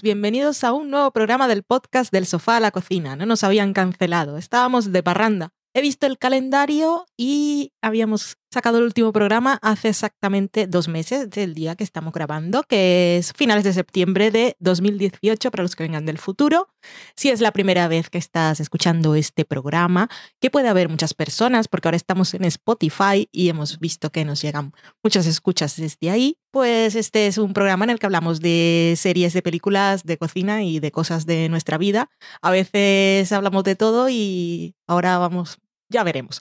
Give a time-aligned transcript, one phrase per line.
[0.00, 3.16] Bienvenidos a un nuevo programa del podcast del sofá a la cocina.
[3.16, 5.50] No nos habían cancelado, estábamos de parranda.
[5.74, 11.54] He visto el calendario y habíamos sacado el último programa hace exactamente dos meses del
[11.54, 16.04] día que estamos grabando, que es finales de septiembre de 2018 para los que vengan
[16.04, 16.68] del futuro.
[17.16, 21.66] Si es la primera vez que estás escuchando este programa, que puede haber muchas personas,
[21.66, 24.72] porque ahora estamos en Spotify y hemos visto que nos llegan
[25.02, 29.32] muchas escuchas desde ahí, pues este es un programa en el que hablamos de series,
[29.32, 32.10] de películas, de cocina y de cosas de nuestra vida.
[32.42, 35.56] A veces hablamos de todo y ahora vamos,
[35.88, 36.38] ya veremos.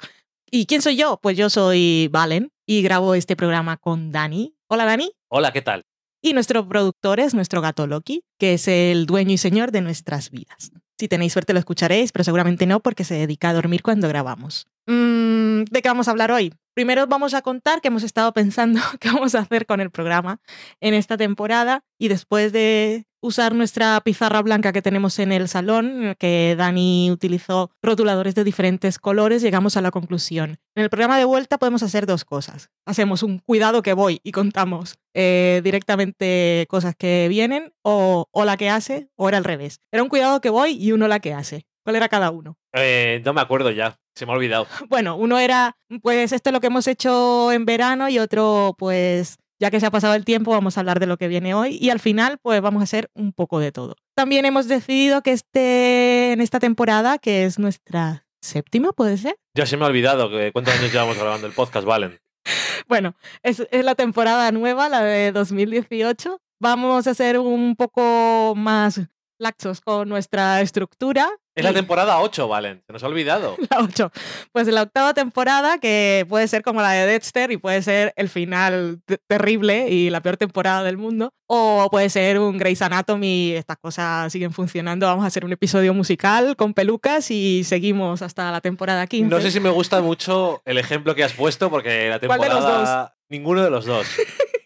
[0.54, 1.18] ¿Y quién soy yo?
[1.22, 4.54] Pues yo soy Valen y grabo este programa con Dani.
[4.68, 5.14] Hola Dani.
[5.30, 5.84] Hola, ¿qué tal?
[6.22, 10.30] Y nuestro productor es nuestro gato Loki, que es el dueño y señor de nuestras
[10.30, 10.74] vidas.
[11.00, 14.68] Si tenéis suerte lo escucharéis, pero seguramente no porque se dedica a dormir cuando grabamos.
[14.88, 16.54] Mm, ¿De qué vamos a hablar hoy?
[16.82, 20.42] Primero vamos a contar que hemos estado pensando qué vamos a hacer con el programa
[20.80, 26.16] en esta temporada y después de usar nuestra pizarra blanca que tenemos en el salón,
[26.18, 30.58] que Dani utilizó rotuladores de diferentes colores, llegamos a la conclusión.
[30.73, 32.72] En el programa de vuelta podemos hacer dos cosas.
[32.88, 38.58] Hacemos un cuidado que voy y contamos eh, directamente cosas que vienen o, o la
[38.58, 39.82] que hace o era al revés.
[39.92, 41.68] Era un cuidado que voy y uno la que hace.
[41.84, 42.58] ¿Cuál era cada uno?
[42.73, 44.67] Eh, no me acuerdo ya, se me ha olvidado.
[44.90, 49.38] Bueno, uno era, pues esto es lo que hemos hecho en verano y otro, pues
[49.59, 51.78] ya que se ha pasado el tiempo, vamos a hablar de lo que viene hoy
[51.80, 53.95] y al final, pues vamos a hacer un poco de todo.
[54.16, 59.36] También hemos decidido que este, en esta temporada, que es nuestra séptima, ¿puede ser?
[59.55, 62.20] Ya se me ha olvidado que cuántos años llevamos grabando el podcast, Valen.
[62.88, 66.42] Bueno, es, es la temporada nueva, la de 2018.
[66.60, 68.99] Vamos a ser un poco más
[69.42, 71.28] laxos con nuestra estructura.
[71.54, 73.58] Es la temporada 8, Valen, se nos ha olvidado.
[73.70, 74.10] La 8.
[74.54, 78.30] Pues la octava temporada, que puede ser como la de Dexter y puede ser el
[78.30, 81.34] final te- terrible y la peor temporada del mundo.
[81.48, 85.08] O puede ser un Grey's Anatomy, estas cosas siguen funcionando.
[85.08, 89.30] Vamos a hacer un episodio musical con pelucas y seguimos hasta la temporada 15.
[89.30, 92.48] No sé si me gusta mucho el ejemplo que has puesto porque la ¿Cuál de
[92.48, 93.18] los temporada...
[93.28, 94.08] Ninguno de los dos.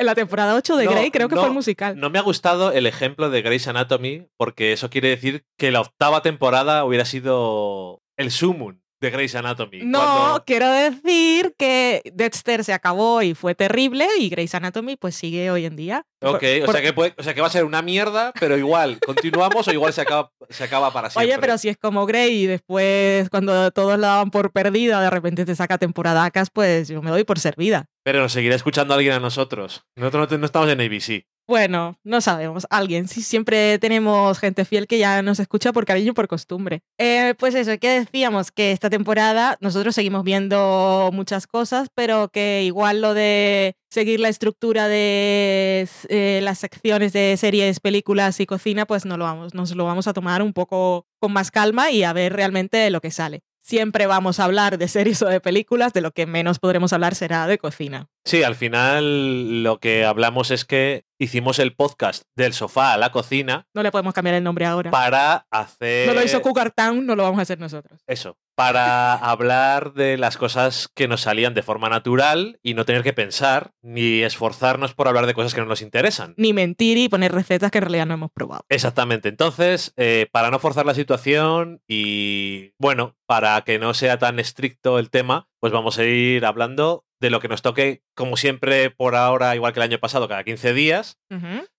[0.00, 2.00] En la temporada 8 de No, Grey creo que no, fue el musical.
[2.00, 5.82] No me ha gustado el ejemplo de Grey's Anatomy porque eso quiere decir que la
[5.82, 9.80] octava temporada hubiera sido el sumum de Grey's Anatomy.
[9.82, 15.14] No, cuando- quiero decir que Dexter se acabó y fue terrible y Grey's Anatomy pues
[15.16, 16.04] sigue hoy en día.
[16.22, 18.32] Ok, Por- o, por- sea que puede- o sea que va a ser una mierda,
[18.40, 21.32] pero igual continuamos o igual se acaba, se acaba para siempre.
[21.32, 25.10] Oye, pero si es como Grey y después cuando todos la daban por perdida, de
[25.10, 27.86] repente te saca temporadacas, pues yo me doy por servida.
[28.02, 29.84] Pero nos seguirá escuchando alguien a nosotros.
[29.96, 31.26] Nosotros no, estamos en ABC.
[31.46, 32.64] Bueno, no sabemos.
[32.70, 33.08] Alguien.
[33.08, 36.82] Sí, siempre tenemos gente fiel que ya nos escucha por cariño y por costumbre.
[36.96, 42.62] Eh, pues eso, que decíamos que esta temporada nosotros seguimos viendo muchas cosas, pero que
[42.62, 48.86] igual lo de seguir la estructura de eh, las secciones de series, películas y cocina,
[48.86, 52.04] pues no lo vamos, nos lo vamos a tomar un poco con más calma y
[52.04, 53.42] a ver realmente lo que sale.
[53.62, 57.14] Siempre vamos a hablar de series o de películas, de lo que menos podremos hablar
[57.14, 58.08] será de cocina.
[58.24, 63.12] Sí, al final lo que hablamos es que hicimos el podcast del sofá a la
[63.12, 64.90] cocina No le podemos cambiar el nombre ahora.
[64.90, 66.08] para hacer...
[66.08, 68.00] No lo hizo Cougar Town, no lo vamos a hacer nosotros.
[68.06, 73.02] Eso, para hablar de las cosas que nos salían de forma natural y no tener
[73.02, 76.34] que pensar ni esforzarnos por hablar de cosas que no nos interesan.
[76.36, 78.66] Ni mentir y poner recetas que en realidad no hemos probado.
[78.68, 79.30] Exactamente.
[79.30, 84.98] Entonces, eh, para no forzar la situación y, bueno, para que no sea tan estricto
[84.98, 89.14] el tema, pues vamos a ir hablando de lo que nos toque, como siempre, por
[89.14, 91.18] ahora, igual que el año pasado, cada 15 días.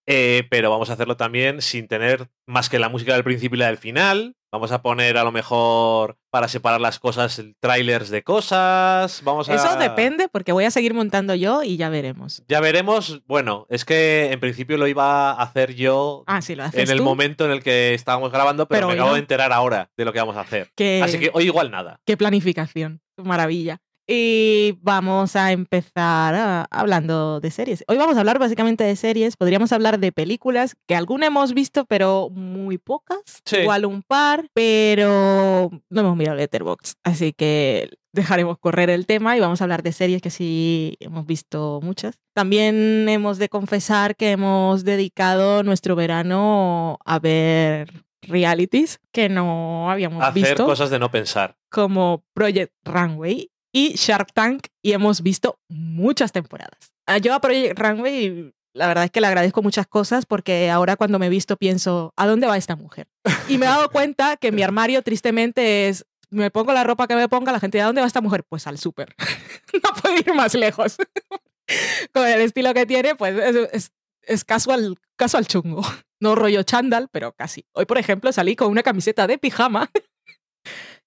[0.07, 3.59] Eh, pero vamos a hacerlo también sin tener más que la música del principio y
[3.59, 4.35] la del final.
[4.51, 9.21] Vamos a poner a lo mejor para separar las cosas, trailers de cosas.
[9.23, 9.55] Vamos a...
[9.55, 12.43] Eso depende porque voy a seguir montando yo y ya veremos.
[12.49, 13.21] Ya veremos.
[13.27, 16.91] Bueno, es que en principio lo iba a hacer yo Ah, sí, lo haces en
[16.91, 19.13] el tú, momento en el que estábamos grabando, pero, Pero me acabo no.
[19.13, 20.71] de enterar ahora de lo que vamos a hacer.
[21.01, 22.01] Así que hoy igual nada.
[22.05, 23.01] Qué planificación.
[23.15, 23.81] Maravilla.
[24.13, 27.85] Y vamos a empezar ah, hablando de series.
[27.87, 29.37] Hoy vamos a hablar básicamente de series.
[29.37, 33.21] Podríamos hablar de películas que alguna hemos visto, pero muy pocas.
[33.45, 33.59] Sí.
[33.59, 36.95] Igual un par, pero no hemos mirado Letterboxd.
[37.05, 41.25] Así que dejaremos correr el tema y vamos a hablar de series que sí hemos
[41.25, 42.19] visto muchas.
[42.35, 50.21] También hemos de confesar que hemos dedicado nuestro verano a ver realities que no habíamos
[50.21, 51.55] Hacer visto cosas de no pensar.
[51.69, 56.93] como Project Runway y Shark Tank y hemos visto muchas temporadas.
[57.07, 60.95] Ah, Yo a Project Runway la verdad es que le agradezco muchas cosas porque ahora
[60.95, 63.07] cuando me he visto pienso, ¿a dónde va esta mujer?
[63.49, 67.15] Y me he dado cuenta que mi armario tristemente es, me pongo la ropa que
[67.15, 68.45] me ponga, la gente, ¿a dónde va esta mujer?
[68.47, 69.13] Pues al súper.
[69.73, 70.95] no puedo ir más lejos.
[72.13, 73.91] Con el estilo que tiene, pues es, es
[74.23, 75.81] es casual, casual chungo.
[76.19, 77.65] No rollo chándal, pero casi.
[77.73, 79.89] Hoy, por ejemplo, salí con una camiseta de pijama,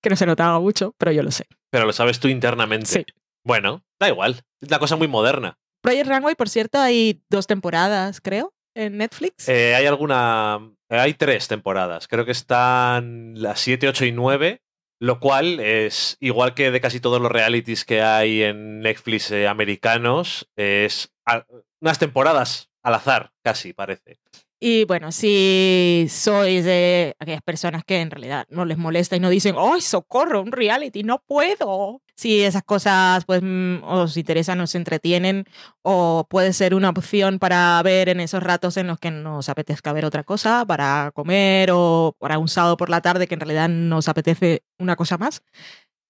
[0.04, 1.46] que no se notaba mucho, pero yo lo sé.
[1.72, 2.86] Pero lo sabes tú internamente.
[2.86, 3.04] Sí.
[3.44, 4.42] Bueno, da igual.
[4.60, 5.58] Es la cosa muy moderna.
[5.82, 9.48] Project Runway, por cierto, hay dos temporadas, creo, en Netflix.
[9.48, 10.60] Eh, hay alguna.
[10.88, 12.06] Hay tres temporadas.
[12.06, 14.60] Creo que están las 7, 8 y 9.
[15.00, 19.48] Lo cual es, igual que de casi todos los realities que hay en Netflix eh,
[19.48, 21.44] americanos, es a-
[21.82, 24.18] unas temporadas al azar, casi parece.
[24.66, 29.28] Y bueno, si sois de aquellas personas que en realidad no les molesta y no
[29.28, 32.00] dicen, ¡ay, socorro, un reality, no puedo!
[32.16, 35.44] Si esas cosas pues mm, os interesan, os entretienen
[35.82, 39.92] o puede ser una opción para ver en esos ratos en los que nos apetezca
[39.92, 43.68] ver otra cosa, para comer o para un sábado por la tarde que en realidad
[43.68, 45.42] nos apetece una cosa más.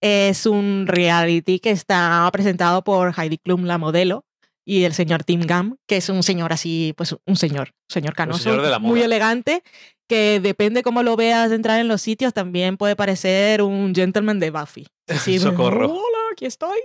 [0.01, 4.25] Es un reality que está presentado por Heidi Klum, la modelo,
[4.65, 8.15] y el señor Tim Gam, que es un señor así, pues un señor, un señor
[8.15, 9.63] canoso, señor de la muy elegante,
[10.09, 14.51] que depende cómo lo veas entrar en los sitios, también puede parecer un gentleman de
[14.51, 14.87] Buffy.
[15.09, 15.91] Así, Socorro.
[15.91, 16.79] Hola, aquí estoy.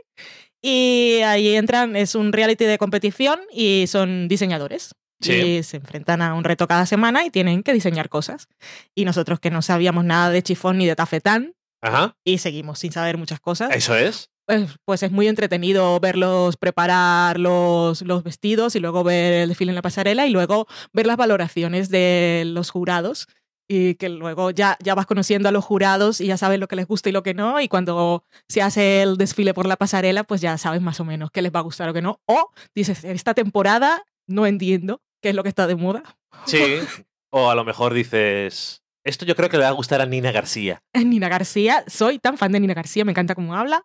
[0.62, 4.94] Y ahí entran, es un reality de competición y son diseñadores.
[5.22, 5.34] Sí.
[5.34, 8.48] Y se enfrentan a un reto cada semana y tienen que diseñar cosas.
[8.96, 12.92] Y nosotros que no sabíamos nada de chifón ni de tafetán Ajá, y seguimos sin
[12.92, 14.30] saber muchas cosas, eso es.
[14.46, 19.72] pues, pues es muy entretenido verlos preparar los, los vestidos y luego ver el desfile
[19.72, 23.28] en la pasarela y luego ver las valoraciones de los jurados
[23.72, 26.76] y que luego ya, ya vas conociendo a los jurados y ya sabes lo que
[26.76, 30.24] les gusta y lo que no y cuando se hace el desfile por la pasarela
[30.24, 32.20] pues ya sabes más o menos qué les va a gustar o qué no.
[32.26, 36.04] O dices, en esta temporada no entiendo qué es lo que está de moda.
[36.46, 36.64] Sí.
[37.32, 38.82] O a lo mejor dices.
[39.10, 40.82] Esto yo creo que le va a gustar a Nina García.
[40.94, 43.84] Nina García, soy tan fan de Nina García, me encanta cómo habla.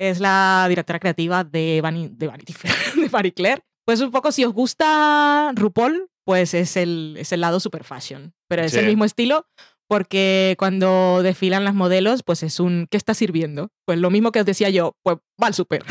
[0.00, 1.80] Es la directora creativa de,
[2.12, 3.62] de Vanity Fair, de Marie Claire.
[3.86, 8.32] Pues un poco, si os gusta RuPaul, pues es el, es el lado super fashion.
[8.48, 8.78] Pero es Sí.
[8.78, 9.46] el mismo estilo
[9.88, 13.68] porque cuando desfilan las modelos, pues es un ¿qué está sirviendo?
[13.86, 15.84] Pues lo mismo que os decía yo, pues va al super.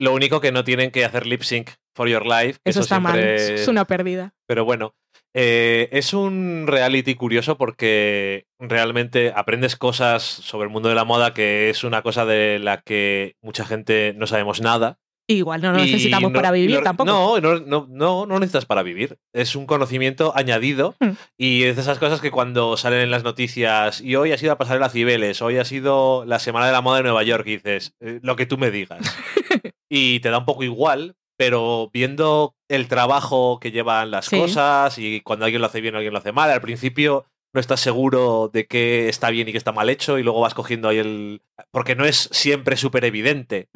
[0.00, 2.58] Lo único que no tienen que hacer lip sync for your life.
[2.64, 4.32] que Eso, está mal, siempre- es una pérdida.
[4.48, 4.94] Pero bueno,
[5.34, 11.34] eh, es un reality curioso porque realmente aprendes cosas sobre el mundo de la moda
[11.34, 14.98] que es una cosa de la que mucha gente no sabemos nada.
[15.28, 17.08] Igual no lo necesitamos no- para vivir tampoco.
[17.08, 19.16] No, no, no, no, no necesitas para vivir.
[19.32, 21.10] Es un conocimiento añadido Hmm.
[21.38, 24.50] y es de esas cosas que cuando salen en las noticias y hoy ha sido
[24.50, 27.46] a pasar las Cibeles, hoy ha sido la Semana de la Moda de Nueva York
[27.46, 28.98] y dices, eh, lo que tú me digas.
[29.88, 34.38] y te da un poco igual, pero viendo el trabajo que llevan las Sí.
[34.38, 37.60] cosas y cuando alguien lo hace bien o alguien lo hace mal, al principio no
[37.62, 40.90] estás seguro de qué está bien y qué está mal hecho y luego vas cogiendo
[40.90, 41.40] ahí el...
[41.70, 43.68] porque no es siempre súper evidente.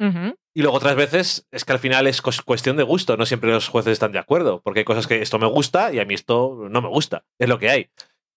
[0.53, 3.67] Y luego otras veces es que al final es cuestión de gusto, no siempre los
[3.67, 6.67] jueces están de acuerdo, porque hay cosas que esto me gusta y a mí esto
[6.69, 7.89] no me gusta, es lo que hay.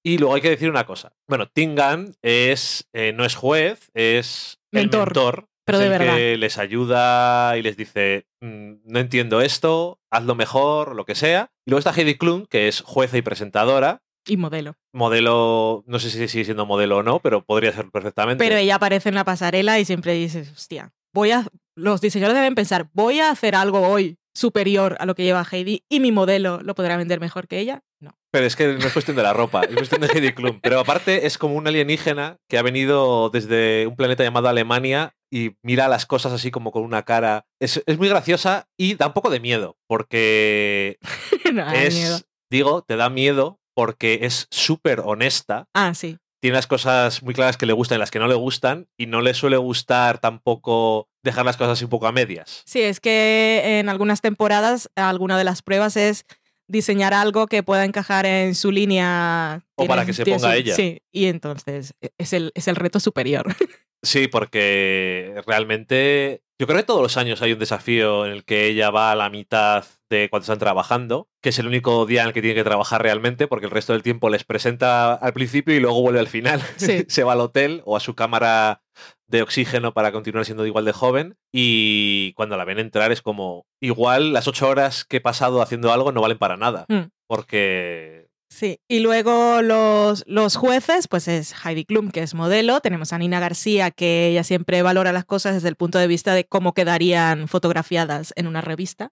[0.03, 1.13] Y luego hay que decir una cosa.
[1.29, 5.49] Bueno, Tingan es, eh, no es juez, es Mentor, el mentor.
[5.73, 6.17] Pero es de el verdad.
[6.17, 11.51] que les ayuda y les dice, "Mm, no entiendo esto, hazlo mejor, lo que sea.
[11.67, 14.03] Y luego está Heidi Klum, que es jueza y presentadora.
[14.27, 14.75] Y modelo.
[14.93, 18.45] Modelo, no sé si sigue siendo modelo o no, pero podría ser perfectamente.
[18.45, 21.47] Pero ella aparece en la pasarela y siempre dices, hostia, voy a.
[21.77, 25.83] Los diseñadores deben pensar, voy a hacer algo hoy superior a lo que lleva Heidi
[25.89, 27.83] y mi modelo lo podrá vender mejor que ella.
[28.01, 28.17] No.
[28.31, 30.61] Pero es que no es cuestión de la ropa, es cuestión de Heidi Klum.
[30.63, 35.53] Pero aparte es como un alienígena que ha venido desde un planeta llamado Alemania y
[35.63, 37.45] mira las cosas así como con una cara.
[37.61, 40.99] Es, es muy graciosa y da un poco de miedo, porque
[41.53, 42.19] No, es, miedo.
[42.51, 45.67] digo, te da miedo porque es súper honesta.
[45.75, 46.19] Ah, sí.
[46.41, 49.07] Tiene las cosas muy claras que le gustan y las que no le gustan, y
[49.07, 52.63] no le suele gustar tampoco dejar las cosas así un poco a medias.
[52.65, 56.25] Sí, es que en algunas temporadas, alguna de las pruebas es
[56.69, 59.65] diseñar algo que pueda encajar en su línea.
[59.75, 60.75] O para que se ponga su- ella.
[60.77, 63.47] Sí, y entonces e- es el, es el reto superior.
[64.03, 68.67] Sí, porque realmente yo creo que todos los años hay un desafío en el que
[68.67, 72.29] ella va a la mitad de cuando están trabajando, que es el único día en
[72.29, 75.75] el que tiene que trabajar realmente, porque el resto del tiempo les presenta al principio
[75.75, 76.61] y luego vuelve al final.
[76.77, 77.05] Sí.
[77.09, 78.83] Se va al hotel o a su cámara
[79.29, 83.67] de oxígeno para continuar siendo igual de joven y cuando la ven entrar es como
[83.81, 87.11] igual las ocho horas que he pasado haciendo algo no valen para nada, Mm.
[87.27, 93.13] porque Sí, y luego los, los jueces, pues es Heidi Klum, que es modelo, tenemos
[93.13, 96.45] a Nina García, que ella siempre valora las cosas desde el punto de vista de
[96.45, 99.11] cómo quedarían fotografiadas en una revista,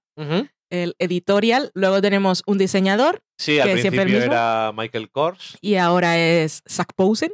[0.71, 4.33] el editorial, luego tenemos un diseñador sí, al Que siempre el mismo.
[4.33, 5.59] era Michael Kors.
[5.61, 7.33] y ahora es Zach Posen,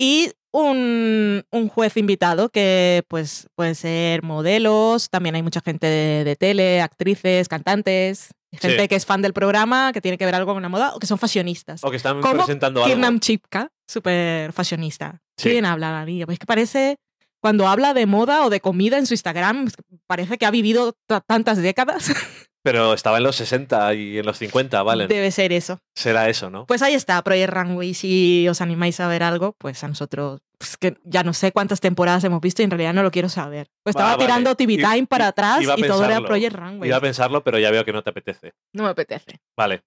[0.00, 6.24] y un, un juez invitado que pues pueden ser modelos, también hay mucha gente de,
[6.24, 8.88] de tele, actrices, cantantes, Gente Sí.
[8.88, 11.06] que es fan del programa, que tiene que ver algo con la moda, o que
[11.06, 11.84] son fashionistas.
[11.84, 12.34] O que están ¿Cómo?
[12.44, 12.94] presentando algo.
[12.94, 15.20] Kirnam Chipka, súper fashionista.
[15.36, 15.50] Sí.
[15.50, 16.24] ¿Quién habla, la niña?
[16.24, 16.96] Pues es que parece,
[17.42, 19.68] cuando habla de moda o de comida en su Instagram,
[20.06, 22.10] parece que ha vivido ta- tantas décadas.
[22.62, 25.06] Pero estaba en los 60 y en los 50, ¿vale?
[25.06, 25.78] Debe ser eso.
[25.94, 26.66] Será eso, ¿no?
[26.66, 27.94] Pues ahí está, Project Runway.
[27.94, 31.80] Si os animáis a ver algo, pues a nosotros, pues que ya no sé cuántas
[31.80, 33.68] temporadas hemos visto y en realidad no lo quiero saber.
[33.84, 34.24] Pues estaba vale.
[34.24, 36.20] tirando TV I- Time para atrás y todo era.
[36.20, 36.88] Project Runway.
[36.88, 38.52] Iba a pensarlo, pero ya veo que no te apetece.
[38.74, 39.38] No me apetece.
[39.56, 39.82] Vale.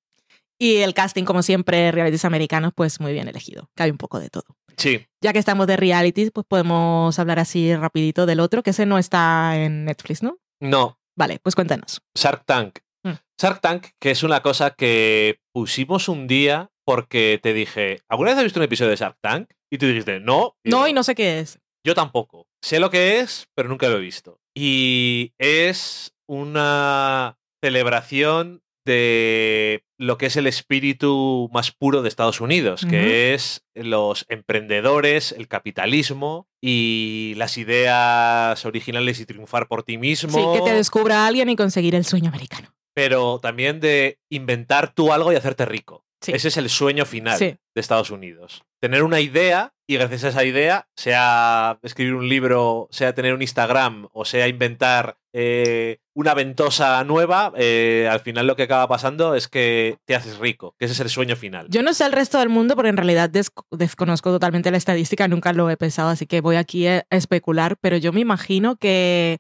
[0.58, 3.70] Y el casting, como siempre, realities americanos, pues muy bien elegido.
[3.78, 4.46] Hay un poco de todo.
[4.78, 5.06] Sí.
[5.22, 8.98] Ya que estamos de realities, pues podemos hablar así rapidito del otro, que ese no
[9.00, 10.38] está en Netflix, ¿no?
[10.60, 11.00] No.
[11.18, 12.02] Vale, pues cuéntanos.
[12.16, 12.80] Shark Tank.
[13.04, 13.14] Mm.
[13.40, 18.40] Shark Tank, que es una cosa que pusimos un día porque te dije, ¿alguna vez
[18.40, 19.52] has visto un episodio de Shark Tank?
[19.72, 20.56] Y tú dijiste, no.
[20.64, 21.60] No, y no sé qué es.
[21.86, 22.48] Yo tampoco.
[22.62, 24.40] Sé lo que es, pero nunca lo he visto.
[24.56, 32.86] Y es una celebración de lo que es el espíritu más puro de Estados Unidos,
[32.90, 40.32] que es los emprendedores, el capitalismo y las ideas originales y triunfar por ti mismo.
[40.32, 42.74] Sí, que te descubra alguien y conseguir el sueño americano.
[42.94, 46.04] pero también de inventar tú algo y hacerte rico.
[46.20, 46.34] Sí.
[46.34, 47.46] Ese es el sueño final Sí.
[47.74, 48.64] de Estados Unidos.
[48.82, 53.42] Tener una idea y gracias a esa idea, sea escribir un libro, sea tener un
[53.42, 59.34] Instagram o sea inventar eh, una ventosa nueva, eh, al final lo que acaba pasando
[59.36, 61.68] es que te haces rico, que ese es el sueño final.
[61.70, 65.28] Yo no sé el resto del mundo porque en realidad des- desconozco totalmente la estadística,
[65.30, 69.38] nunca lo he pensado, así que voy aquí a especular, pero yo me imagino que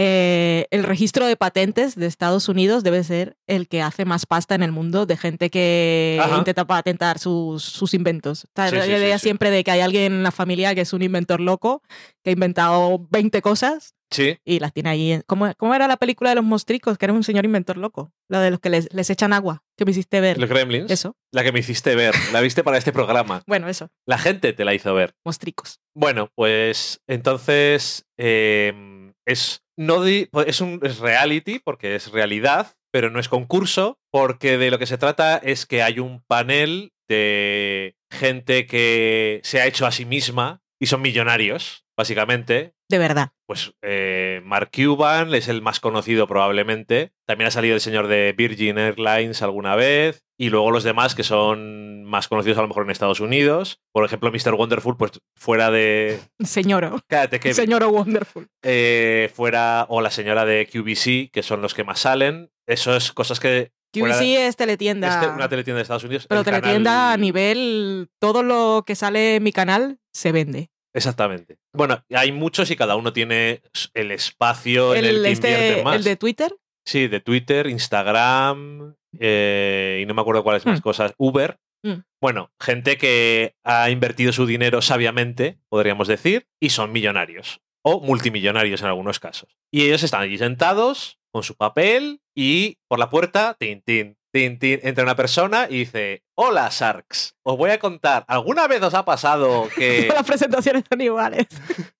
[0.00, 4.54] eh, el registro de patentes de Estados Unidos debe ser el que hace más pasta
[4.54, 6.38] en el mundo de gente que Ajá.
[6.38, 8.44] intenta patentar sus, sus inventos.
[8.44, 10.72] O sea, Sí, la sí, idea sí, siempre de que hay alguien en la familia
[10.76, 11.82] que es un inventor loco,
[12.22, 13.96] que ha inventado 20 cosas
[14.44, 15.20] y las tiene ahí.
[15.26, 16.96] ¿Cómo, cómo era la película de los mostricos?
[16.96, 18.12] Que era un señor inventor loco.
[18.28, 20.38] La de los que les, les echan agua, que me hiciste ver.
[20.38, 20.90] los Gremlins.
[20.92, 21.16] Eso.
[21.32, 23.42] La que me hiciste ver, la viste para este programa.
[23.48, 23.90] Bueno, eso.
[24.06, 25.14] La gente te la hizo ver.
[25.24, 25.80] Mostricos.
[25.92, 32.74] Bueno, pues entonces eh, es, no di- pues es un es reality porque es realidad,
[32.92, 36.92] pero no es concurso, porque de lo que se trata es que hay un panel
[37.08, 42.72] de gente que se ha hecho a sí misma y son millonarios, básicamente.
[42.90, 43.30] De verdad.
[43.46, 47.12] Pues eh, Mark Cuban es el más conocido probablemente.
[47.26, 50.24] También ha salido el señor de Virgin Airlines alguna vez.
[50.40, 53.80] Y luego los demás que son más conocidos a lo mejor en Estados Unidos.
[53.92, 54.54] Por ejemplo, Mr.
[54.54, 56.20] Wonderful, pues fuera de...
[56.44, 57.00] Señoro.
[57.08, 57.54] Cállate, Kevin.
[57.56, 58.46] Señoro Wonderful.
[58.62, 59.84] Eh, fuera...
[59.88, 62.50] O la señora de QVC, que son los que más salen.
[62.66, 63.72] Eso es cosas que...
[63.92, 65.08] QVC de- es teletienda.
[65.20, 66.26] este- una teletienda de Estados Unidos.
[66.28, 68.08] pero el canal- teletienda a nivel.
[68.20, 70.70] Todo lo que sale en mi canal se vende.
[70.94, 71.58] Exactamente.
[71.72, 73.62] Bueno, hay muchos y cada uno tiene
[73.94, 75.96] el espacio en el El, que este, invierte más.
[75.96, 76.56] el de Twitter.
[76.86, 80.82] Sí, de Twitter, Instagram eh, y no me acuerdo cuáles más Hmm.
[80.82, 81.14] cosas.
[81.18, 81.58] Uber.
[81.84, 82.00] Hmm.
[82.20, 88.80] Bueno, gente que ha invertido su dinero sabiamente, podríamos decir, y son millonarios o multimillonarios
[88.80, 89.56] en algunos casos.
[89.72, 94.58] Y ellos están allí sentados con su papel y por la puerta, tin, tin, tin,
[94.60, 98.94] tin, entra una persona y dice, hola Sharks, os voy a contar, ¿alguna vez os
[98.94, 100.06] ha pasado que...
[100.14, 101.46] Las presentaciones son iguales.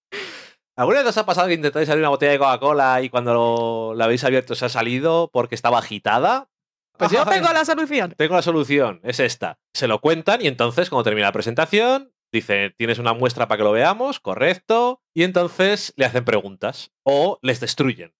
[0.76, 3.94] ¿Alguna vez os ha pasado que intentáis abrir una botella de Coca-Cola y cuando lo-
[3.96, 6.48] la habéis abierto se ha salido porque estaba agitada?
[6.96, 8.14] Pues yo tengo la solución.
[8.16, 9.58] tengo la solución, es esta.
[9.74, 13.64] Se lo cuentan y entonces cuando termina la presentación dice, tienes una muestra para que
[13.64, 18.14] lo veamos, correcto, y entonces le hacen preguntas o les destruyen.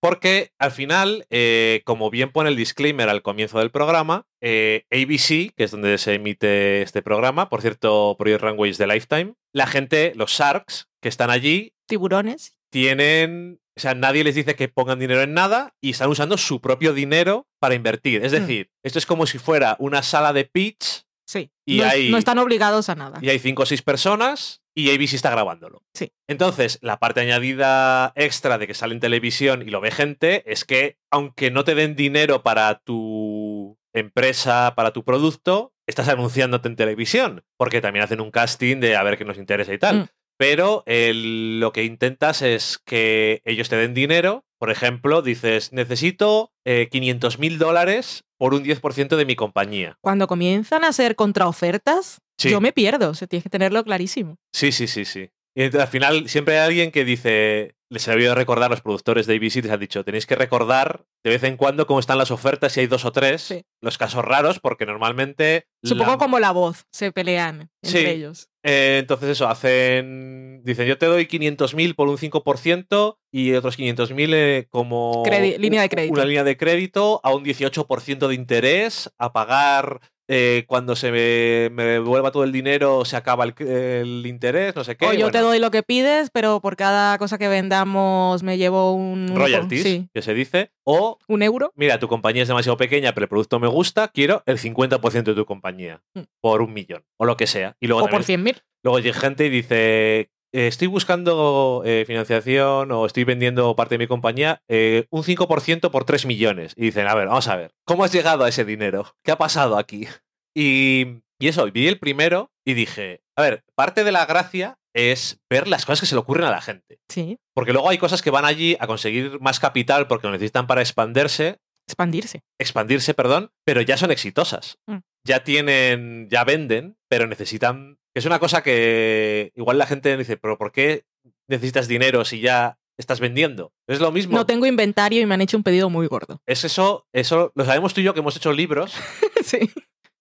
[0.00, 5.52] Porque al final, eh, como bien pone el disclaimer al comienzo del programa, eh, ABC,
[5.56, 9.66] que es donde se emite este programa, por cierto, Project Runway es de Lifetime, la
[9.66, 12.56] gente, los Sharks que están allí, Tiburones.
[12.70, 16.60] tienen, o sea, nadie les dice que pongan dinero en nada y están usando su
[16.60, 18.24] propio dinero para invertir.
[18.24, 18.36] Es Mm.
[18.36, 21.50] decir, esto es como si fuera una sala de pitch Sí.
[21.66, 23.18] Y no, es- hay- no están obligados a nada.
[23.20, 25.82] y hay cinco o seis personas y ABC está grabándolo.
[25.94, 26.12] Sí.
[26.28, 30.64] Entonces, la parte añadida extra de que sale en televisión y lo ve gente es
[30.66, 36.76] que, aunque no te den dinero para tu empresa, para tu producto, estás anunciándote en
[36.76, 39.96] televisión, porque también hacen un casting de a ver qué nos interesa y tal.
[39.96, 40.06] Mm.
[40.38, 44.44] Pero el- lo que intentas es que ellos te den dinero.
[44.58, 46.52] Por ejemplo, dices, necesito
[46.90, 49.96] 500 mil dólares por un 10% de mi compañía.
[50.00, 52.50] Cuando comienzan a hacer contraofertas, Sí.
[52.50, 53.10] yo me pierdo.
[53.10, 54.36] O sea, tienes que tenerlo clarísimo.
[54.52, 55.30] Sí, sí, sí, sí.
[55.54, 59.36] Y al final siempre hay alguien que dice, les he debido recordar, los productores de
[59.36, 62.72] ABC les han dicho, tenéis que recordar de vez en cuando cómo están las ofertas,
[62.72, 63.62] si hay dos o tres, Sí.
[63.80, 65.66] los casos raros, porque normalmente...
[65.82, 68.06] Supongo la- como la voz, se pelean entre Sí.
[68.06, 68.48] ellos.
[68.64, 70.62] Eh, entonces eso, hacen...
[70.64, 75.22] Dicen, yo te doy 500.000 por un 5% y otros 500.000 eh, como...
[75.24, 76.12] Credi- línea de crédito.
[76.14, 80.00] Una línea de crédito a un 18% de interés, a pagar...
[80.28, 84.82] eh, cuando se me, me devuelva todo el dinero se acaba el, el interés, no
[84.84, 85.06] sé qué.
[85.06, 88.92] o yo te doy lo que pides, pero por cada cosa que vendamos me llevo
[88.92, 89.34] un...
[89.36, 90.70] royalties, Sí, que se dice.
[90.84, 91.72] O un euro.
[91.76, 95.34] mira, tu compañía es demasiado pequeña, pero el producto me gusta, quiero el 50% de
[95.34, 96.20] tu compañía Mm.
[96.40, 97.76] por un millón o lo que sea.
[97.80, 98.62] Y luego, O por también- 100.000.
[98.82, 100.30] luego llega gente y dice,
[100.64, 106.04] estoy buscando eh, financiación o estoy vendiendo parte de mi compañía, eh, un 5% por
[106.04, 106.72] 3 millones.
[106.76, 109.14] Y dicen, a ver, vamos a ver, ¿cómo has llegado a ese dinero?
[109.22, 110.06] ¿Qué ha pasado aquí?
[110.54, 115.38] Y, y eso, vi el primero y dije, a ver, parte de la gracia es
[115.50, 116.98] ver las cosas que se le ocurren a la gente.
[117.10, 120.66] Sí, Porque luego hay cosas que van allí a conseguir más capital porque lo necesitan
[120.66, 122.40] para expandirse, expandirse.
[122.58, 124.78] expandirse, perdón, pero ya son exitosas.
[124.86, 124.98] Mm.
[125.24, 127.98] Ya tienen, ya venden, pero necesitan.
[128.16, 131.04] Es una cosa que igual la gente dice, pero ¿por qué
[131.48, 133.72] necesitas dinero si ya estás vendiendo?
[133.86, 134.34] Es lo mismo.
[134.36, 136.40] No tengo inventario y me han hecho un pedido muy gordo.
[136.46, 138.94] Es eso, eso lo sabemos tú y yo que hemos hecho libros
[139.44, 139.70] sí.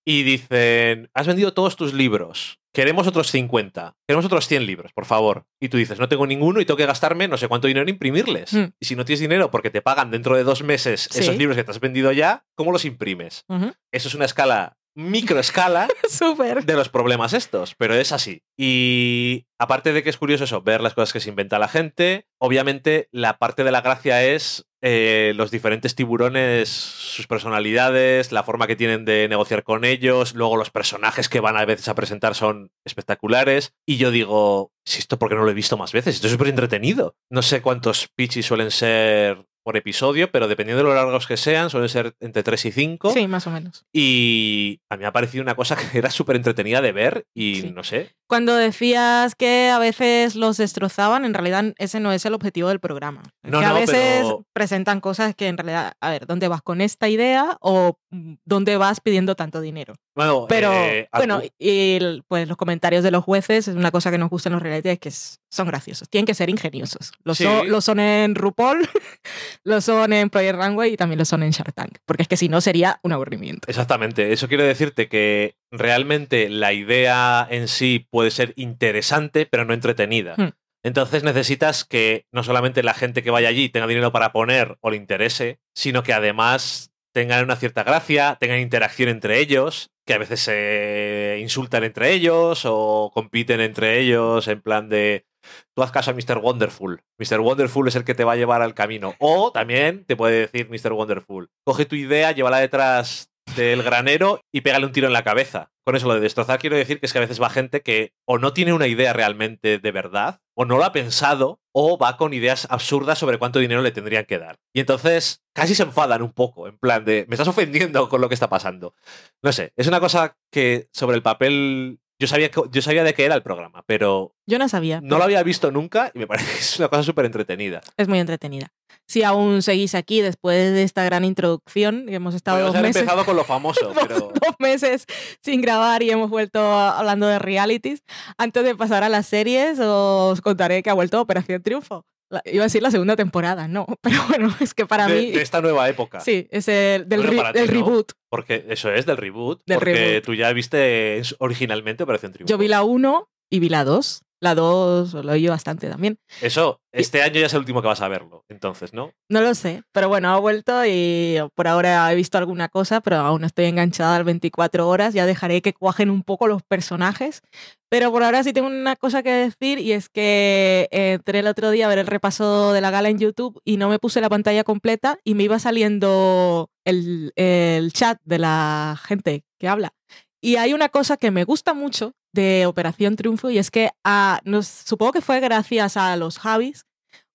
[0.06, 5.06] y dicen, has vendido todos tus libros, queremos otros 50, queremos otros 100 libros, por
[5.06, 5.46] favor.
[5.62, 7.90] Y tú dices, no tengo ninguno y tengo que gastarme no sé cuánto dinero en
[7.96, 8.52] imprimirles.
[8.52, 8.66] Mm.
[8.78, 11.20] Y si no tienes dinero porque te pagan dentro de dos meses Sí.
[11.22, 13.46] esos libros que te has vendido ya, ¿cómo los imprimes?
[13.94, 15.88] Eso es una escala, microescala
[16.66, 18.42] de los problemas estos, pero es así.
[18.58, 22.28] Y aparte de que es curioso eso, ver las cosas que se inventa la gente,
[22.40, 28.68] obviamente la parte de la gracia es eh, los diferentes tiburones, sus personalidades, la forma
[28.68, 32.36] que tienen de negociar con ellos, luego los personajes que van a veces a presentar
[32.36, 33.74] son espectaculares.
[33.86, 36.50] Y yo digo, si esto porque no lo he visto más veces, esto es súper
[36.50, 37.16] entretenido.
[37.32, 41.72] No sé cuántos pitches suelen ser por episodio, pero dependiendo de lo largos que sean,
[41.72, 43.12] suelen ser entre 3 y 5.
[43.12, 43.84] Sí, más o menos.
[43.92, 47.62] Y a mí me ha parecido una cosa que era súper entretenida de ver y
[47.62, 47.72] Sí.
[47.72, 48.14] no sé.
[48.28, 52.80] Cuando decías que a veces los destrozaban, en realidad ese no es el objetivo del
[52.80, 53.22] programa.
[53.44, 56.62] No, que a no, veces pero- presentan cosas que en realidad, a ver, ¿dónde vas
[56.62, 57.98] con esta idea o
[58.46, 59.96] dónde vas pidiendo tanto dinero?
[60.16, 64.12] Bueno, Pero eh, bueno, y el- pues los comentarios de los jueces es una cosa
[64.12, 67.12] que nos gusta en los reality, es que es- son graciosos, tienen que ser ingeniosos.
[67.24, 67.44] Lo, Sí.
[67.44, 68.90] son, lo son en RuPaul,
[69.64, 72.38] lo son en Project Runway y también lo son en Shark Tank, porque es que
[72.38, 73.68] si no sería un aburrimiento.
[73.70, 74.34] exactamente.
[74.34, 80.36] Eso quiere decirte que realmente la idea en sí puede ser interesante, pero no entretenida.
[80.38, 80.50] Hmm.
[80.84, 84.92] Entonces necesitas que no solamente la gente que vaya allí tenga dinero para poner o
[84.92, 90.18] le interese, sino que además tengan una cierta gracia, tengan interacción entre ellos, que a
[90.20, 95.26] veces se insultan entre ellos o compiten entre ellos en plan de
[95.74, 96.40] tú haz caso a Mr.
[96.40, 97.02] Wonderful.
[97.18, 97.40] Mr.
[97.40, 99.16] Wonderful es el que te va a llevar al camino.
[99.20, 100.94] O también te puede decir Mr.
[100.94, 105.72] Wonderful, coge tu idea, llévala detrás del granero y pégale un tiro en la cabeza.
[105.86, 108.12] Con eso lo de destrozar quiero decir que es que a veces va gente que
[108.26, 112.18] o no tiene una idea realmente de verdad, o no lo ha pensado, o va
[112.18, 114.58] con ideas absurdas sobre cuánto dinero le tendrían que dar.
[114.74, 118.30] Y entonces casi se enfadan un poco, en plan de, me estás ofendiendo con lo
[118.30, 118.96] que está pasando.
[119.44, 123.14] No sé, es una cosa que sobre el papel yo sabía, que- yo sabía de
[123.14, 125.02] qué era el programa, pero Yo no sabía.
[125.02, 127.82] no lo había visto nunca y me parece que es una cosa súper entretenida.
[127.98, 128.68] Es muy entretenida.
[129.08, 133.02] Si aún seguís aquí después de esta gran introducción, hemos estado Podríamos dos haber meses,
[133.04, 134.20] empezado con lo famoso, pero...
[134.34, 135.06] dos meses
[135.44, 138.04] sin grabar y hemos vuelto hablando de realities.
[138.38, 142.06] Antes de pasar a las series, os contaré que ha vuelto Operación Triunfo.
[142.30, 145.32] La- iba a decir la segunda temporada, no, pero bueno, es que para de, mí,
[145.32, 146.20] de esta nueva época.
[146.20, 148.12] sí, es el del, reboot.
[148.30, 149.62] Porque eso es del reboot.
[149.66, 150.24] Del porque reboot.
[150.26, 152.50] tú ya viste en- originalmente Operación Triunfo.
[152.50, 154.24] Yo vi la 1 y vi la 2.
[154.46, 156.20] La 2 lo oí bastante también.
[156.40, 159.12] Eso, este año ya es el último que vas a verlo, entonces, ¿no?
[159.28, 163.18] No lo sé, pero bueno, ha vuelto y por ahora he visto alguna cosa, pero
[163.18, 165.16] aún estoy enganchada al 24 horas.
[165.16, 167.42] Ya dejaré que cuajen un poco los personajes.
[167.90, 171.48] Pero por ahora sí tengo una cosa que decir y es que eh, entré el
[171.48, 174.22] otro día a ver el repaso de la gala en YouTube y no me puse
[174.22, 179.94] la pantalla completa y me iba saliendo el, el chat de la gente que habla.
[180.42, 184.40] Y hay una cosa que me gusta mucho de Operación Triunfo y es que ah,
[184.46, 186.86] nos, supongo que fue gracias a los Javis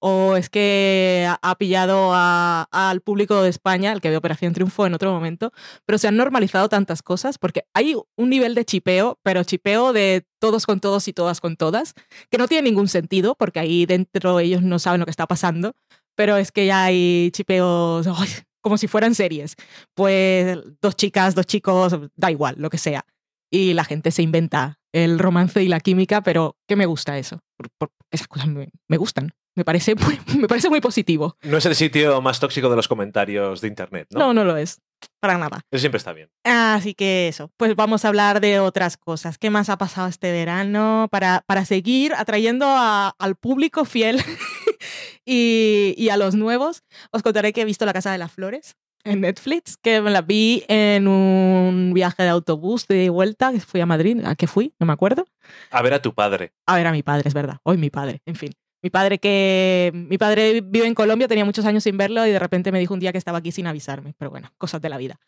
[0.03, 4.87] o es que ha- pillado a- al público de España, el que ve Operación Triunfo
[4.87, 5.53] en otro momento,
[5.85, 10.25] pero se han normalizado tantas cosas porque hay un nivel de chipeo, pero chipeo de
[10.41, 11.93] todos con todos y todas con todas,
[12.31, 15.75] que no tiene ningún sentido porque ahí dentro ellos no saben lo que está pasando,
[16.17, 18.07] pero es que ya hay chipeos
[18.63, 19.55] como si fueran series.
[19.95, 23.05] Pues dos chicas, dos chicos, da igual, lo que sea.
[23.51, 27.41] Y la gente se inventa el romance y la química, pero que me gusta eso.
[27.57, 29.31] por- por- esas cosas me- me gustan.
[29.57, 31.37] Me parece, muy, me parece muy positivo.
[31.43, 34.19] No es el sitio más tóxico de los comentarios de Internet, ¿no?
[34.21, 34.81] No, no lo es.
[35.21, 35.61] Para nada.
[35.71, 36.29] Eso siempre está bien.
[36.45, 39.39] Así que eso, pues vamos a hablar de otras cosas.
[39.39, 44.19] ¿Qué más ha pasado este verano para, para seguir atrayendo a- al público fiel
[45.25, 46.83] y, y a los nuevos?
[47.13, 50.23] Os contaré que he visto La Casa de las Flores en Netflix, que me la
[50.23, 54.75] vi en un viaje de autobús de vuelta, que fui a Madrid, ¿a qué fui?
[54.79, 55.27] No me acuerdo.
[55.71, 56.53] A ver a tu padre.
[56.67, 57.59] A ver a mi padre, es verdad.
[57.63, 58.53] Hoy mi padre, en fin.
[58.83, 62.39] Mi padre que mi padre vive en Colombia, tenía muchos años sin verlo y de
[62.39, 64.15] repente me dijo un día que estaba aquí sin avisarme.
[64.19, 65.21] Pero bueno, cosas de la vida.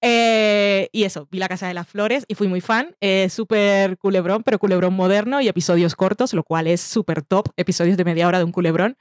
[0.00, 2.94] Eh, y eso, vi La Casa de las Flores y fui muy fan.
[3.00, 7.48] Eh, súper culebrón, pero culebrón moderno y episodios cortos, lo cual es súper top.
[7.56, 8.96] Episodios de media hora de un culebrón.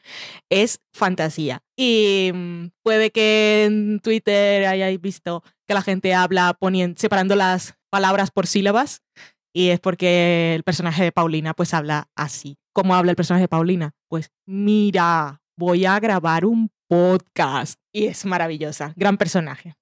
[0.49, 1.63] Es fantasía.
[1.75, 7.75] Y mm, puede que en Twitter hayáis visto que la gente habla poniendo, separando las
[7.89, 9.01] palabras por sílabas.
[9.53, 12.57] Y es porque el personaje de Paulina pues habla así.
[12.77, 13.95] ¿Cómo habla el personaje de Paulina?
[14.07, 17.79] Pues mira, voy a grabar un podcast.
[17.91, 18.93] Y es maravillosa.
[18.95, 19.73] Gran personaje.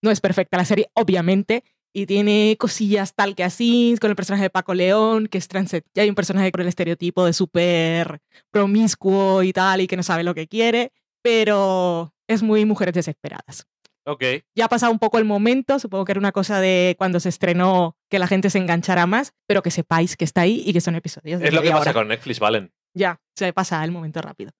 [0.00, 1.64] No es perfecta la serie, obviamente.
[1.92, 5.84] Y tiene cosillas tal que así, con el personaje de Paco León, que es transet.
[5.92, 10.02] Ya hay un personaje con el estereotipo de súper promiscuo y tal, y que no
[10.02, 10.92] sabe lo que quiere.
[11.20, 13.66] Pero es muy mujeres desesperadas.
[14.06, 14.22] Ok.
[14.56, 17.28] Ya ha pasado un poco el momento, supongo que era una cosa de cuando se
[17.28, 20.80] estrenó que la gente se enganchara más, pero que sepáis que está ahí y que
[20.80, 21.92] son episodios de Es lo que pasa hora.
[21.92, 22.72] con Netflix, Valen.
[22.94, 24.52] Ya, se pasa el momento rápido.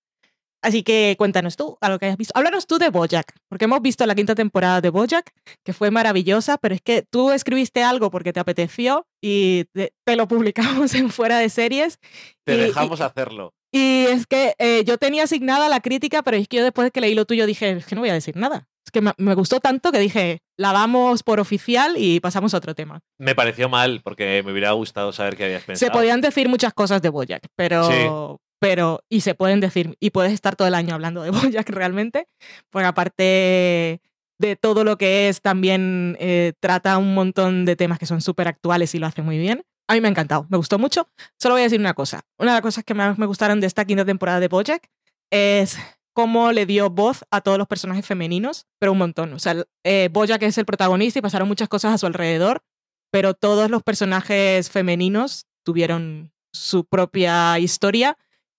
[0.62, 2.32] Así que cuéntanos tú a lo que hayas visto.
[2.36, 5.32] Háblanos tú de Bojack, porque hemos visto la quinta temporada de Bojack,
[5.64, 10.16] que fue maravillosa, pero es que tú escribiste algo porque te apeteció y te, te
[10.16, 11.98] lo publicamos en fuera de series.
[12.44, 13.54] Te Y- dejamos y- hacerlo.
[13.72, 16.90] Y es que eh, yo tenía asignada la crítica, pero es que yo después de
[16.90, 18.68] que leí lo tuyo dije, es que no voy a decir nada.
[18.90, 22.56] Es que me, me gustó tanto que dije, la damos por oficial y pasamos a
[22.56, 22.98] otro tema.
[23.18, 25.92] Me pareció mal porque me hubiera gustado saber qué habías pensado.
[25.92, 30.32] Se podían decir muchas cosas de Bojack, pero, pero, y se pueden decir, y puedes
[30.32, 32.26] estar todo el año hablando de Bojack realmente,
[32.68, 34.00] porque aparte
[34.40, 38.48] de todo lo que es, también eh, trata un montón de temas que son súper
[38.48, 39.62] actuales y lo hace muy bien.
[39.86, 41.08] A mí me ha encantado, me gustó mucho.
[41.38, 42.22] Solo voy a decir una cosa.
[42.38, 44.90] Una de las cosas que más me gustaron de esta quinta temporada de Bojack
[45.30, 45.78] es
[46.12, 49.32] cómo le dio voz a todos los personajes femeninos, pero un montón.
[49.32, 52.62] O sea, eh, Bojack es el protagonista y pasaron muchas cosas a su alrededor,
[53.10, 58.16] pero todos los personajes femeninos tuvieron su propia historia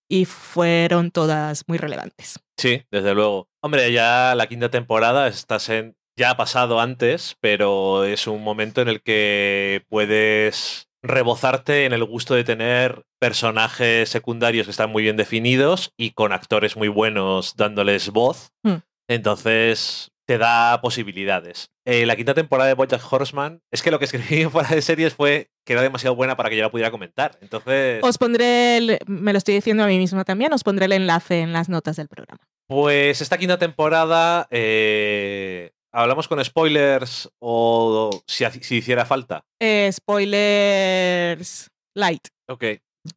[0.09, 2.39] y fueron todas muy relevantes.
[2.57, 3.49] Sí, desde luego.
[3.61, 5.95] Hombre, ya la quinta temporada estás en.
[6.17, 12.03] Ya ha pasado antes, pero es un momento en el que puedes rebozarte en el
[12.03, 17.55] gusto de tener personajes secundarios que están muy bien definidos y con actores muy buenos
[17.55, 18.49] dándoles voz.
[18.63, 18.77] Hmm.
[19.09, 21.69] Entonces te da posibilidades.
[21.85, 25.13] Eh, la quinta temporada de Bojack Horseman es que lo que escribí fuera de series
[25.15, 27.37] fue que era demasiado buena para que yo la pudiera comentar.
[27.41, 30.93] Entonces, Os pondré, el- me lo estoy diciendo a mí misma también, os pondré el
[30.93, 32.39] enlace en las notas del programa.
[32.67, 39.43] Pues esta quinta temporada, eh, ¿hablamos con spoilers o si, si hiciera falta?
[39.59, 42.27] Eh, spoilers light.
[42.47, 42.65] Ok.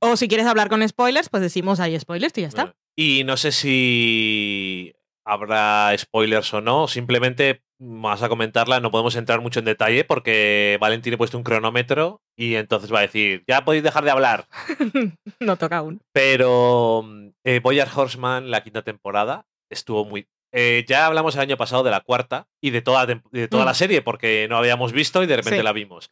[0.01, 2.75] O si quieres hablar con spoilers, pues decimos hay spoilers y ya está.
[2.97, 9.41] Y no sé si habrá spoilers o no, simplemente vas a comentarla, no podemos entrar
[9.41, 13.65] mucho en detalle porque Valentín tiene puesto un cronómetro y entonces va a decir, ya
[13.65, 14.47] podéis dejar de hablar.
[15.41, 16.01] no toca aún.
[16.13, 17.05] Pero
[17.45, 20.29] eh, Boyard Horseman, la quinta temporada, estuvo muy...
[20.55, 23.67] eh, ya hablamos el año pasado de la cuarta y de toda, de toda Mm.
[23.67, 25.65] la serie porque no habíamos visto y de repente Sí.
[25.65, 26.11] la vimos.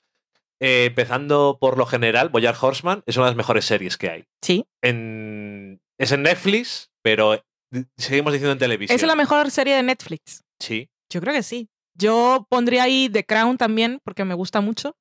[0.60, 4.24] Eh, empezando por lo general, Boyard Horseman es una de las mejores series que hay.
[4.42, 4.64] Sí.
[4.82, 8.94] En, es en Netflix, pero di- seguimos diciendo en televisión.
[8.94, 10.42] ¿Es la mejor serie de Netflix?
[10.60, 10.88] Sí.
[11.12, 11.68] Yo creo que sí.
[11.98, 14.94] Yo pondría ahí The Crown también, porque me gusta mucho.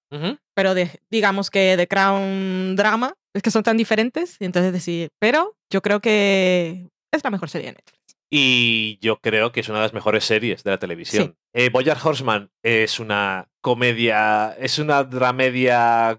[0.55, 5.09] Pero de- digamos que The Crown drama, es que son tan diferentes, y entonces decir,
[5.19, 8.00] pero yo creo que es la mejor serie de Netflix.
[8.33, 11.35] Y yo creo que es una de las mejores series de la televisión.
[11.51, 16.17] Eh, Bojack Horseman es una comedia, es una dramedia,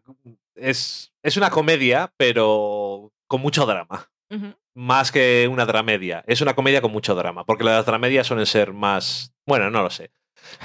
[0.54, 4.10] es, es una comedia, pero con mucho drama.
[4.74, 6.22] Más que una dramedia.
[6.26, 9.34] Es una comedia con mucho drama, porque las dramedias suelen ser más...
[9.46, 10.10] Bueno, no lo sé.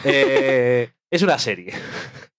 [0.04, 1.74] Eh, es una serie.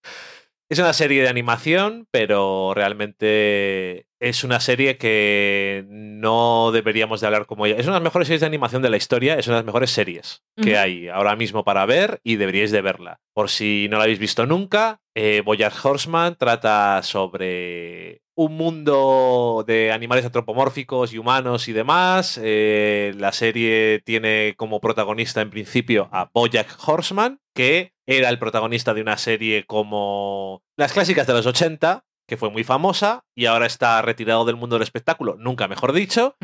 [0.70, 7.46] Es una serie de animación, pero realmente es una serie que no deberíamos de hablar
[7.46, 7.76] como ella.
[7.76, 9.66] Es una de las mejores series de animación de la historia, es una de las
[9.66, 13.20] mejores series que hay ahora mismo para ver y deberíais de verla.
[13.32, 19.90] Por si no la habéis visto nunca, eh, Boyard Horseman trata sobre un mundo de
[19.90, 22.38] animales antropomórficos y humanos y demás.
[22.42, 28.94] Eh, la serie tiene como protagonista en principio a Bojack Horseman, que era el protagonista
[28.94, 33.66] de una serie como las clásicas de los 80, que fue muy famosa y ahora
[33.66, 36.36] está retirado del mundo del espectáculo, nunca mejor dicho,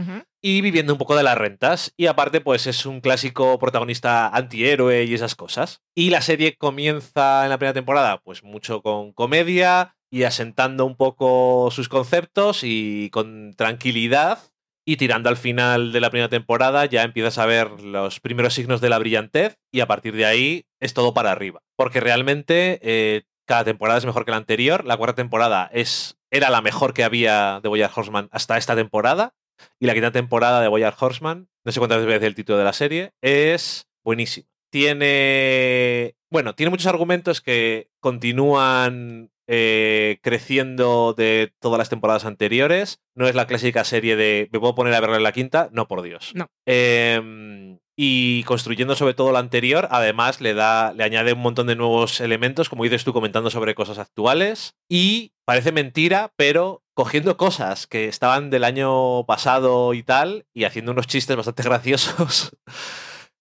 [0.42, 1.92] y viviendo un poco de las rentas.
[1.98, 5.82] Y aparte, pues es un clásico protagonista antihéroe y esas cosas.
[5.94, 10.96] Y la serie comienza en la primera temporada, pues mucho con comedia y asentando un
[10.96, 14.38] poco sus conceptos y con tranquilidad.
[14.86, 18.80] Y tirando al final de la primera temporada ya empiezas a ver los primeros signos
[18.80, 21.60] de la brillantez y a partir de ahí es todo para arriba.
[21.76, 24.84] Porque realmente eh, cada temporada es mejor que la anterior.
[24.84, 29.34] La cuarta temporada es, era la mejor que había de Boyar Horseman hasta esta temporada.
[29.78, 32.72] Y la quinta temporada de Boyar Horseman, no sé cuántas veces el título de la
[32.72, 34.48] serie, es buenísima.
[34.70, 36.16] Tiene.
[36.30, 43.00] Bueno, tiene muchos argumentos que continúan eh, creciendo de todas las temporadas anteriores.
[43.14, 45.86] No es la clásica serie de me puedo poner a verla en la quinta, no
[45.86, 46.32] por Dios.
[46.34, 46.50] No.
[46.66, 51.76] Em, y construyendo sobre todo lo anterior, además le da, le añade un montón de
[51.76, 54.74] nuevos elementos, como dices tú, comentando sobre cosas actuales.
[54.88, 60.92] Y parece mentira, pero cogiendo cosas que estaban del año pasado y tal, y haciendo
[60.92, 62.56] unos chistes bastante graciosos.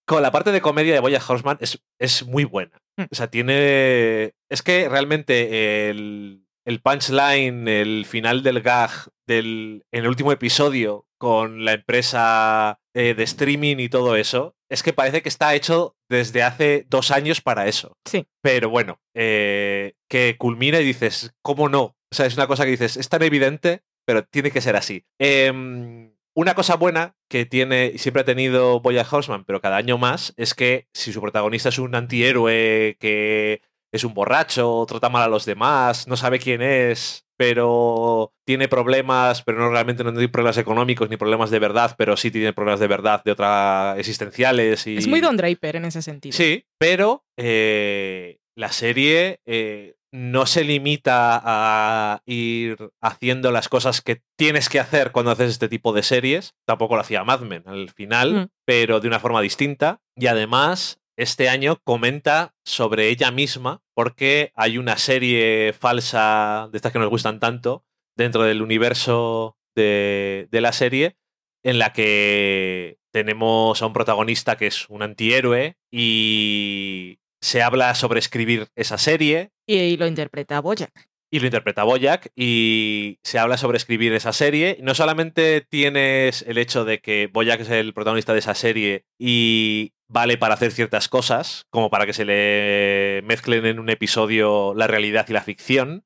[0.06, 2.78] Con la parte de comedia de Boya Horseman es, es muy buena.
[2.96, 3.04] Mm.
[3.10, 4.34] O sea, tiene.
[4.50, 8.90] Es que realmente el, el punchline, el final del gag
[9.26, 14.82] del, en el último episodio con la empresa eh, de streaming y todo eso, es
[14.82, 17.96] que parece que está hecho desde hace dos años para eso.
[18.04, 18.26] Sí.
[18.40, 21.82] Pero bueno, eh, que culmina y dices, ¿cómo no?
[21.82, 25.04] O sea, es una cosa que dices, es tan evidente, pero tiene que ser así.
[25.18, 29.98] Em, una cosa buena que tiene y siempre ha tenido Boya Horseman, pero cada año
[29.98, 35.22] más, es que si su protagonista es un antihéroe que es un borracho, trata mal
[35.22, 40.28] a los demás, no sabe quién es, pero tiene problemas, pero no realmente no tiene
[40.28, 44.86] problemas económicos ni problemas de verdad, pero sí tiene problemas de verdad de otra existenciales
[44.86, 46.36] y Es muy Don Draper en ese sentido.
[46.36, 54.22] Sí, pero eh, la serie eh, no se limita a ir haciendo las cosas que
[54.38, 56.54] tienes que hacer cuando haces este tipo de series.
[56.66, 58.46] Tampoco lo hacía Mad Men al final, Mm.
[58.64, 60.00] pero de una forma distinta.
[60.16, 66.92] Y además, este año comenta sobre ella misma, porque hay una serie falsa de estas
[66.92, 67.84] que nos gustan tanto
[68.16, 71.16] dentro del universo de, de la serie,
[71.62, 78.18] en la que tenemos a un protagonista que es un antihéroe y se habla sobre
[78.18, 81.08] escribir esa serie Y, y lo interpreta Bojack.
[81.30, 84.78] y lo interpreta Boyack y se habla sobre escribir esa serie.
[84.82, 89.92] No solamente tienes el hecho de que Boyack es el protagonista de esa serie y
[90.14, 94.86] vale para hacer ciertas cosas, como para que se le mezclen en un episodio la
[94.86, 96.04] realidad y la ficción,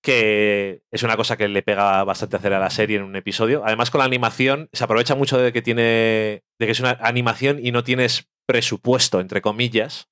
[0.00, 3.64] que es una cosa que le pega bastante hacer a la serie en un episodio.
[3.66, 7.58] Además, con la animación se aprovecha mucho de que tiene de que es una animación
[7.60, 10.06] y no tienes presupuesto, entre comillas,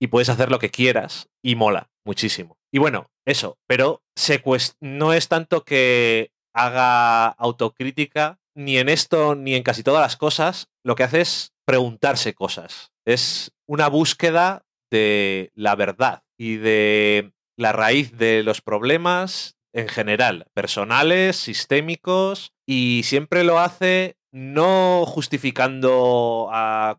[0.00, 2.56] y puedes hacer lo que quieras y mola muchísimo.
[2.72, 4.42] Y bueno, eso, pero se
[4.80, 10.68] no es tanto que haga autocrítica ni en esto ni en casi todas las cosas,
[10.84, 12.91] lo que hace es preguntarse cosas.
[13.04, 20.46] Es una búsqueda de la verdad y de la raíz de los problemas en general,
[20.54, 26.48] personales, sistémicos, y siempre lo hace no justificando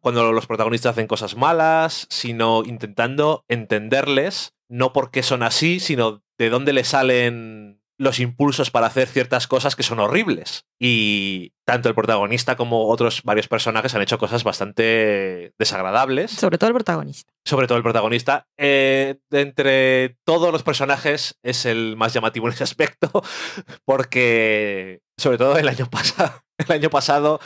[0.01, 6.49] cuando los protagonistas hacen cosas malas, sino intentando entenderles, no porque son así, sino de
[6.49, 10.65] dónde le salen los impulsos para hacer ciertas cosas que son horribles.
[10.79, 16.67] Y tanto el protagonista como otros varios personajes han hecho cosas bastante desagradables Sobre todo
[16.69, 17.31] el protagonista.
[17.45, 18.45] sobre todo el protagonista.
[18.57, 23.09] Eh, entre todos los personajes es el más llamativo en ese aspecto,
[23.85, 27.39] porque sobre todo el año pasado, el año pasado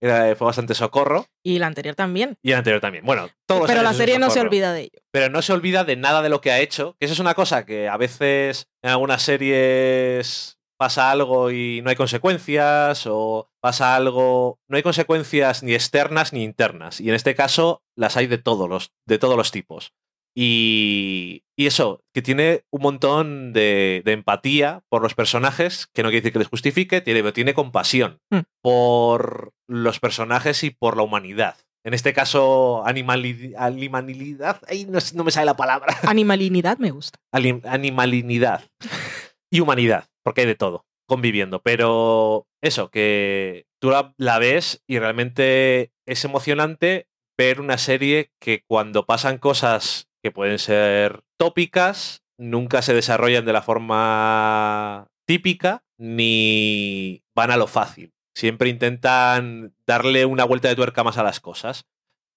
[0.00, 2.36] era- fue bastante socorro Y la anterior también.
[2.42, 3.04] y el anterior también.
[3.04, 4.98] Bueno, todos Pero la serie no se olvida de ello.
[5.12, 7.34] Pero no se olvida de nada de lo que ha hecho, que eso es una
[7.34, 13.94] cosa que a veces en algunas series pasa algo y no hay consecuencias, o pasa
[13.94, 17.00] algo, no hay consecuencias ni externas ni internas.
[17.00, 19.92] Y en este caso las hay de todos los, de todos los tipos.
[20.34, 26.08] Y, y eso, que tiene un montón de, de empatía por los personajes, que no
[26.08, 28.40] quiere decir que les justifique, tiene, pero tiene compasión Mm.
[28.62, 31.56] por los personajes y por la humanidad.
[31.84, 35.96] En este caso, animali- animalidad, ay, no, no me sale la palabra.
[36.04, 37.18] Animalinidad me gusta.
[37.32, 38.64] Ali- animalinidad
[39.50, 41.60] y humanidad, porque hay de todo conviviendo.
[41.62, 48.62] Pero eso, que tú la, la ves y realmente es emocionante ver una serie que
[48.66, 57.22] cuando pasan cosas que pueden ser tópicas, nunca se desarrollan de la forma típica ni
[57.34, 58.12] van a lo fácil.
[58.34, 61.84] Siempre intentan darle una vuelta de tuerca más a las cosas.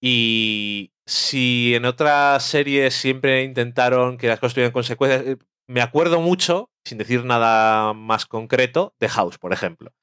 [0.01, 6.21] Y si en otras series siempre intentaron que las cosas tuvieran consecuencias, eh, me acuerdo
[6.21, 9.93] mucho, sin decir nada más concreto, de House, por ejemplo.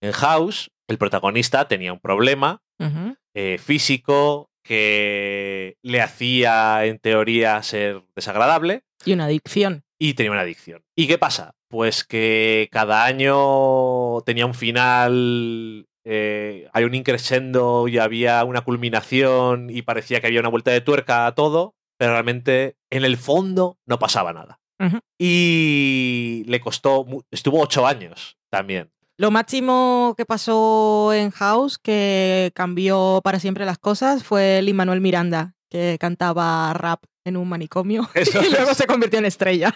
[0.00, 2.62] En House, el protagonista tenía un problema
[3.34, 9.84] eh, físico que le hacía, en teoría, ser desagradable Y una adicción.
[9.98, 10.82] y tenía una adicción.
[10.96, 11.54] ¿Y qué pasa?
[11.68, 19.70] Pues que cada año tenía un final, eh, hay un increscendo y había una culminación
[19.70, 23.78] y parecía que había una vuelta de tuerca a todo, pero realmente en el fondo
[23.86, 24.60] no pasaba nada.
[25.18, 28.91] Y le costó, estuvo ocho años también.
[29.18, 35.00] Lo máximo que pasó en House, que cambió para siempre las cosas, fue Lin Manuel
[35.00, 38.76] Miranda, que cantaba rap en un manicomio Eso y luego es.
[38.76, 39.74] se convirtió en estrella.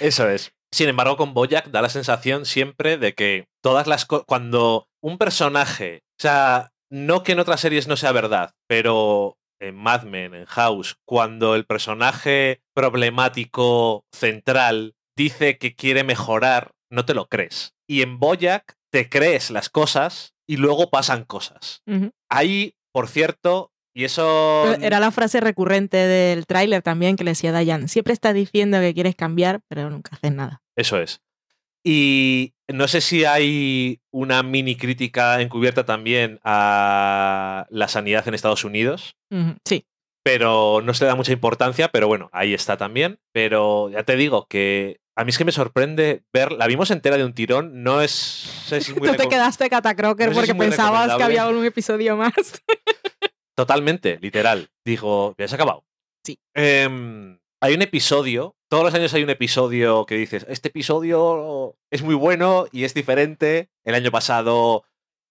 [0.00, 0.52] Eso es.
[0.72, 4.24] Sin embargo, con Boyack da la sensación siempre de que todas las cosas.
[4.26, 6.02] Cuando un personaje.
[6.18, 10.46] O sea, no que en otras series no sea verdad, pero en Mad Men, en
[10.46, 17.74] House, cuando el personaje problemático central dice que quiere mejorar, no te lo crees.
[17.92, 21.82] Y en Boyack te crees las cosas y luego pasan cosas.
[22.30, 24.74] Ahí, por cierto, y eso.
[24.80, 27.88] Era la frase recurrente del tráiler también que le decía Dayan.
[27.88, 30.62] Siempre estás diciendo que quieres cambiar, pero nunca haces nada.
[30.74, 31.20] Eso es.
[31.84, 38.64] Y no sé si hay una mini crítica encubierta también a la sanidad en Estados
[38.64, 39.16] Unidos.
[39.66, 39.84] Sí.
[40.22, 43.18] pero no se le da mucha importancia, pero bueno, ahí está también.
[43.32, 47.16] Pero ya te digo que a mí es que me sorprende ver, la vimos entera
[47.16, 48.68] de un tirón, no es...
[48.96, 52.32] muy Tú te quedaste catacroker no porque pensabas que había un episodio más.
[53.54, 54.70] Totalmente, literal.
[54.84, 55.84] Digo, ya se ha acabado.
[56.24, 56.38] Sí.
[56.54, 62.02] Em, hay un episodio, todos los años hay un episodio que dices, este episodio es
[62.02, 63.68] muy bueno y es diferente.
[63.84, 64.84] El año pasado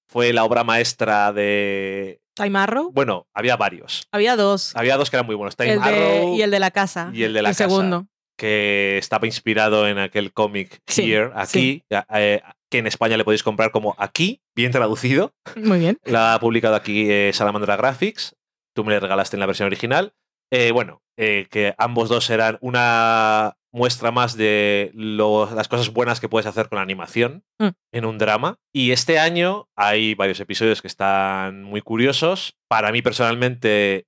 [0.07, 2.21] fue la obra maestra de...
[2.35, 2.91] Time Arrow.
[2.93, 4.07] Bueno, había varios.
[4.11, 4.75] Había dos.
[4.75, 5.57] Había dos que eran muy buenos.
[5.57, 7.09] Time El de- y el de la casa.
[7.13, 7.67] y el de la casa.
[7.67, 8.07] segundo.
[8.41, 11.83] Que estaba inspirado en aquel cómic Sí, Here, aquí,
[12.15, 15.31] eh, que en España le podéis comprar como aquí, bien traducido.
[15.55, 15.99] Muy bien.
[16.05, 18.35] La ha publicado aquí eh, Salamandra Graphics.
[18.75, 20.13] Tú me la regalaste en la versión original.
[20.51, 26.19] Eh, bueno, eh, que ambos dos eran una muestra más de lo- las cosas buenas
[26.19, 27.69] que puedes hacer con la animación Mm.
[27.93, 28.57] en un drama.
[28.73, 32.55] Y este año hay varios episodios que están muy curiosos.
[32.67, 34.05] Para mí personalmente,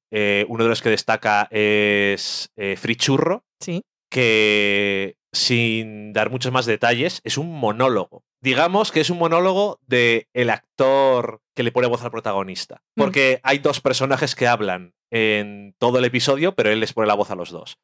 [0.50, 3.84] uno de los que destaca es Free Churro, Sí.
[4.14, 8.24] Que sin dar muchos más detalles, es un monólogo.
[8.44, 12.84] Digamos que es un monólogo de el actor que le pone voz al protagonista.
[12.96, 13.02] Mm.
[13.02, 17.16] Porque hay dos personajes que hablan en todo el episodio, pero él les pone la
[17.16, 17.80] voz a los dos.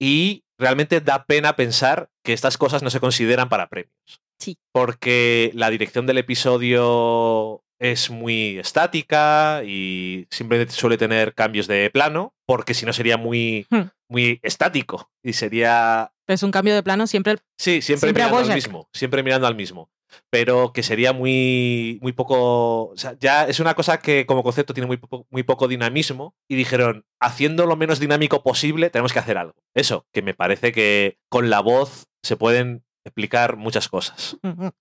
[0.00, 4.20] Y realmente da pena pensar que estas cosas no se consideran para premios.
[4.38, 4.56] Sí.
[4.72, 12.32] Porque la dirección del episodio es muy estática y simplemente suele tener cambios de plano,
[12.46, 13.90] porque si no sería muy, Hmm.
[14.08, 17.38] muy estático y sería Pero es un cambio de plano siempre.
[17.58, 18.88] Sí, siempre, mirando al mismo.
[18.92, 19.90] Siempre mirando al mismo.
[20.30, 22.90] Pero que sería muy, muy poco.
[22.90, 26.36] O sea, ya es una cosa que como concepto tiene muy poco, muy poco dinamismo.
[26.48, 29.54] Y dijeron, haciendo lo menos dinámico posible, tenemos que hacer algo.
[29.74, 34.36] Eso, que me parece que con la voz se pueden explicar muchas cosas.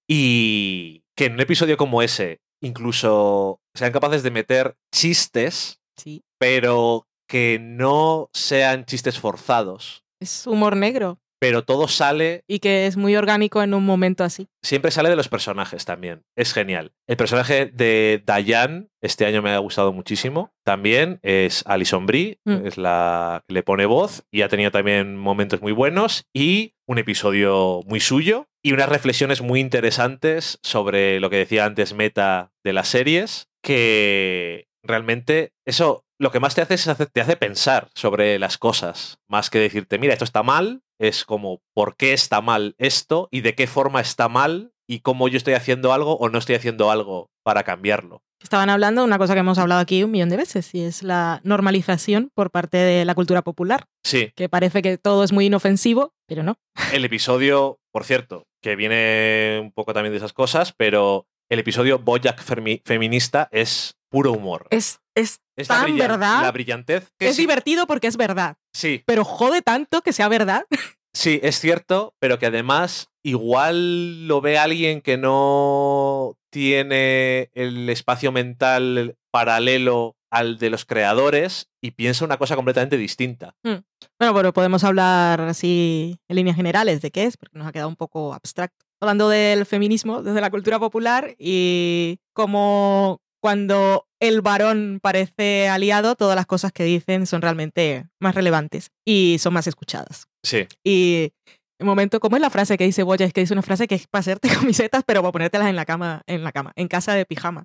[0.08, 6.24] Y que en un episodio como ese, incluso sean capaces de meter chistes, Sí.
[6.40, 10.04] pero que no sean chistes forzados.
[10.22, 11.18] Es humor negro.
[11.40, 14.48] Pero todo sale Y que es muy orgánico en un momento así.
[14.64, 16.22] siempre sale de los personajes también.
[16.38, 16.92] Es genial.
[17.08, 20.52] El personaje de Diane este año me ha gustado muchísimo.
[20.64, 22.68] También es Alison Brie, Mm.
[22.68, 27.00] es la que le pone voz y ha tenido también momentos muy buenos y un
[27.00, 32.74] episodio muy suyo y unas reflexiones muy interesantes sobre lo que decía antes Meta de
[32.74, 38.38] las series, que realmente eso lo que más te hace es te hace pensar sobre
[38.38, 42.76] las cosas, más que decirte, mira, esto está mal, es como por qué está mal
[42.78, 46.38] esto y de qué forma está mal y cómo yo estoy haciendo algo o no
[46.38, 48.22] estoy haciendo algo para cambiarlo.
[48.44, 51.02] Estaban hablando de una cosa que hemos hablado aquí un millón de veces y es
[51.02, 55.46] la normalización por parte de la cultura popular, Sí, que parece que todo es muy
[55.46, 56.58] inofensivo, pero no.
[56.94, 62.00] el episodio, por cierto, que viene un poco también de esas cosas, pero el episodio
[62.38, 64.68] Fermi- feminista es puro humor.
[64.70, 66.42] Es, es, Es la, tan brillan- verdad.
[66.44, 67.12] la brillantez.
[67.18, 70.66] que es sí, divertido porque es verdad, sí, pero jode tanto que sea verdad.
[71.14, 78.32] sí, es cierto, pero que además igual lo ve alguien que no tiene el espacio
[78.32, 83.54] mental paralelo al de los creadores y piensa una cosa completamente distinta.
[83.64, 87.90] Bueno, pero podemos hablar así en líneas generales de qué es, porque nos ha quedado
[87.90, 88.86] un poco abstracto.
[89.02, 96.36] Hablando del feminismo desde la cultura popular y como cuando el varón parece aliado, todas
[96.36, 100.28] las cosas que dicen son realmente más relevantes y son más escuchadas.
[100.44, 101.32] Sí, Y
[101.80, 103.26] El momento, ¿cómo es la frase que dice Boya?
[103.26, 105.86] Es que dice una frase que es para hacerte camisetas, pero para ponértelas en la
[105.86, 107.64] cama, en la cama, en casa de pijama.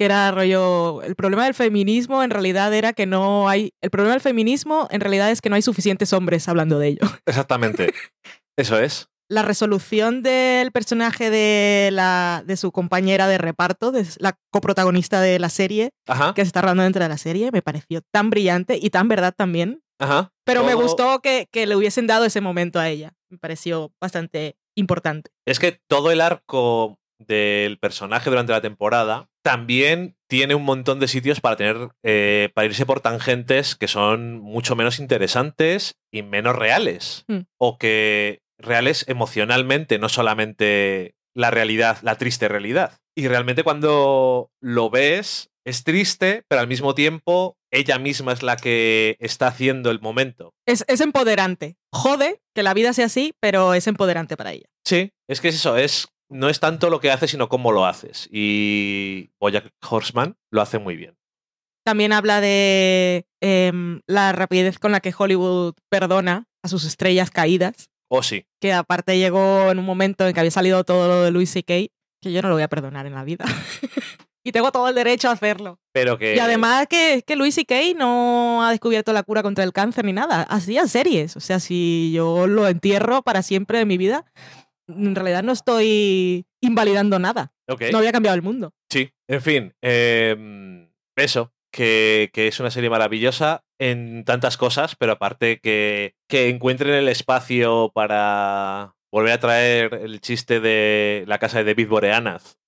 [0.00, 1.02] Que era rollo.
[1.02, 3.74] El problema del feminismo en realidad era que no hay.
[3.82, 7.00] El problema del feminismo en realidad es que no hay suficientes hombres hablando de ello.
[7.26, 7.92] Exactamente.
[8.56, 9.10] Eso es.
[9.28, 15.38] La resolución del personaje de, la, de su compañera de reparto, de la coprotagonista de
[15.38, 16.32] la serie, Ajá.
[16.32, 19.34] que se está hablando dentro de la serie, me pareció tan brillante y tan verdad
[19.36, 19.82] también.
[19.98, 20.32] Ajá.
[20.46, 23.12] Pero me gustó que, que le hubiesen dado ese momento a ella.
[23.28, 25.30] Me pareció bastante importante.
[25.46, 31.08] Es que todo el arco del personaje durante la temporada también tiene un montón de
[31.08, 36.56] sitios para tener eh, para irse por tangentes que son mucho menos interesantes y menos
[36.56, 37.40] reales Mm.
[37.58, 44.90] o que reales emocionalmente no solamente la realidad la triste realidad y realmente cuando lo
[44.90, 50.00] ves es triste pero al mismo tiempo ella misma es la que está haciendo el
[50.00, 51.76] momento Es, es empoderante.
[51.92, 54.66] Jode que la vida sea así, pero es empoderante para ella.
[54.84, 57.84] Sí, es que es eso, es no es tanto lo que haces, sino cómo lo
[57.84, 58.28] haces.
[58.30, 61.16] Y Bojack Horseman lo hace muy bien.
[61.84, 67.90] También habla de em, la rapidez con la que Hollywood perdona a sus estrellas caídas.
[68.08, 71.30] O sí, Que aparte llegó en un momento en que había salido todo lo de
[71.30, 71.74] Louis C.K.,
[72.22, 73.44] que yo no lo voy a perdonar en la vida.
[74.44, 75.78] y tengo todo el derecho a hacerlo.
[75.92, 77.94] pero que Y además que, que Louis C.K.
[77.96, 80.42] no ha descubierto la cura contra el cáncer ni nada.
[80.42, 81.36] Hacía series.
[81.36, 84.26] O sea, si yo lo entierro para siempre de mi vida,
[84.96, 87.52] en realidad no estoy invalidando nada.
[87.92, 88.74] No había cambiado el mundo.
[88.90, 89.12] sí.
[89.28, 95.60] En fin, em, eso, que, que es una serie maravillosa en tantas cosas, pero aparte
[95.60, 101.64] que, que encuentren el espacio para volver a traer el chiste de la casa de
[101.64, 102.58] David Boreanaz,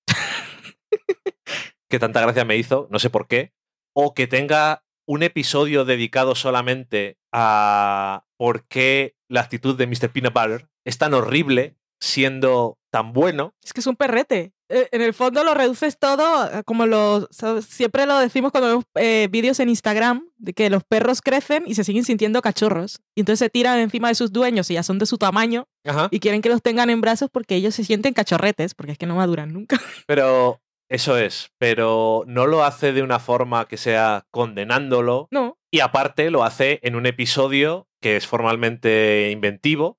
[1.91, 3.53] que tanta gracia me hizo, no sé por qué,
[3.93, 10.11] o que tenga un episodio dedicado solamente a por qué la actitud de Mr.
[10.11, 13.55] Peanut Butter es tan horrible siendo tan bueno.
[13.63, 14.53] Es que es un perrete.
[14.69, 17.29] Eh, En el fondo lo reduces todo, eh, como lo,
[17.67, 21.75] siempre lo decimos cuando vemos eh, vídeos en Instagram, de que los perros crecen y
[21.75, 23.01] se siguen sintiendo cachorros.
[23.15, 26.09] Y entonces se tiran encima de sus dueños y ya son de su tamaño Ajá.
[26.11, 29.07] y quieren que los tengan en brazos porque ellos se sienten cachorretes, porque es que
[29.07, 29.81] no maduran nunca.
[30.07, 35.81] Pero eso es, pero no lo hace de una forma que sea condenándolo No, y
[35.81, 39.97] aparte lo hace en un episodio que es formalmente inventivo.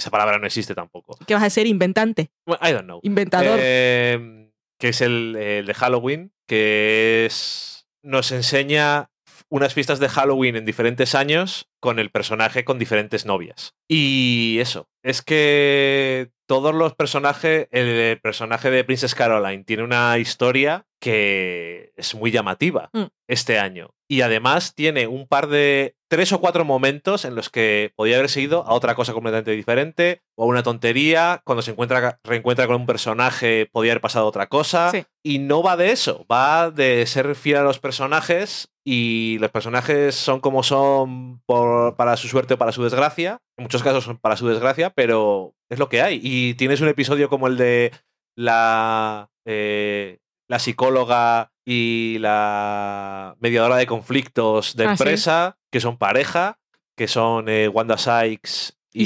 [0.00, 1.18] Esa palabra no existe tampoco.
[1.26, 3.00] que vas a ser inventante, Bueno, I don't know.
[3.02, 3.58] inventador.
[3.60, 9.10] Eh, que es el, el de Halloween, que es nos enseña
[9.50, 13.74] unas fiestas de Halloween en diferentes años con el personaje con diferentes novias.
[13.88, 20.84] Y eso, es que todos los personajes, el personaje de Princess Caroline tiene una historia
[21.00, 23.04] que es muy llamativa Mm.
[23.28, 23.94] este año.
[24.08, 28.28] Y además tiene un par de tres o cuatro momentos en los que podía haber
[28.28, 31.40] seguido a otra cosa completamente diferente o a una tontería.
[31.44, 34.90] Cuando se encuentra, reencuentra con un personaje, podía haber pasado otra cosa.
[34.90, 35.04] Sí.
[35.22, 40.16] Y no va de eso, va de ser fiel a los personajes y los personajes
[40.16, 43.38] son como son por- para su suerte o para su desgracia.
[43.56, 46.18] En muchos casos son para su desgracia, pero es lo que hay.
[46.22, 47.92] Y tienes un episodio como el de
[48.36, 50.18] la, eh,
[50.48, 55.02] la psicóloga y la mediadora de conflictos de Ah, sí.
[55.02, 56.58] empresa, que son pareja,
[56.96, 59.04] que son eh, Wanda Sykes y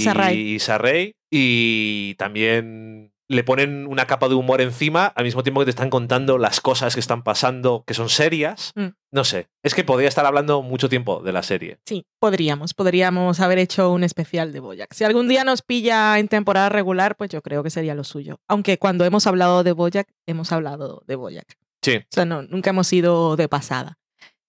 [0.78, 5.70] Rae, y también le ponen una capa de humor encima al mismo tiempo que te
[5.70, 8.72] están contando las cosas que están pasando que son serias.
[8.74, 8.88] Mm.
[9.12, 11.78] No sé, es que podría estar hablando mucho tiempo de la serie.
[11.86, 14.92] Sí, podríamos, podríamos haber hecho un especial de Boyack.
[14.92, 18.40] Si algún día nos pilla en temporada regular, pues yo creo que sería lo suyo.
[18.48, 21.56] Aunque cuando hemos hablado de Boyack, hemos hablado de Boyack.
[21.82, 21.96] Sí.
[21.96, 23.98] O sea, no, nunca hemos ido de pasada.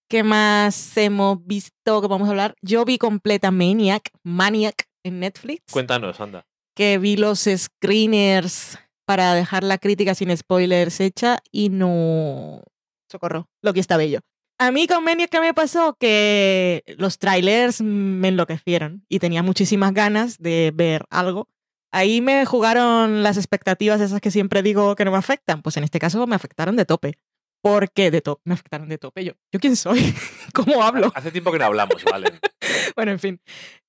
[0.08, 2.54] ¿Qué más hemos visto que vamos a hablar?
[2.62, 6.46] Yo vi completa Maniac, Maniac en Netflix, Cuéntanos, anda.
[6.76, 12.62] Que vi los screeners para dejar la crítica sin spoilers hecha y no...
[13.10, 14.20] Socorro, lo que está bello.
[14.58, 15.96] A mí con Maniac, ¿qué me pasó?
[15.98, 21.48] Que los trailers me enloquecieron y tenía muchísimas ganas de ver algo.
[21.92, 25.62] Ahí me jugaron las expectativas esas que siempre digo que no me afectan.
[25.62, 27.18] Pues en este caso me afectaron de tope.
[27.62, 28.42] ¿Por qué de tope?
[28.44, 29.24] Me afectaron de tope.
[29.24, 30.14] Yo, ¿yo quién soy?
[30.54, 31.12] ¿Cómo hablo?
[31.14, 32.32] Hace tiempo que no hablamos, ¿vale?
[32.96, 33.40] bueno, en fin.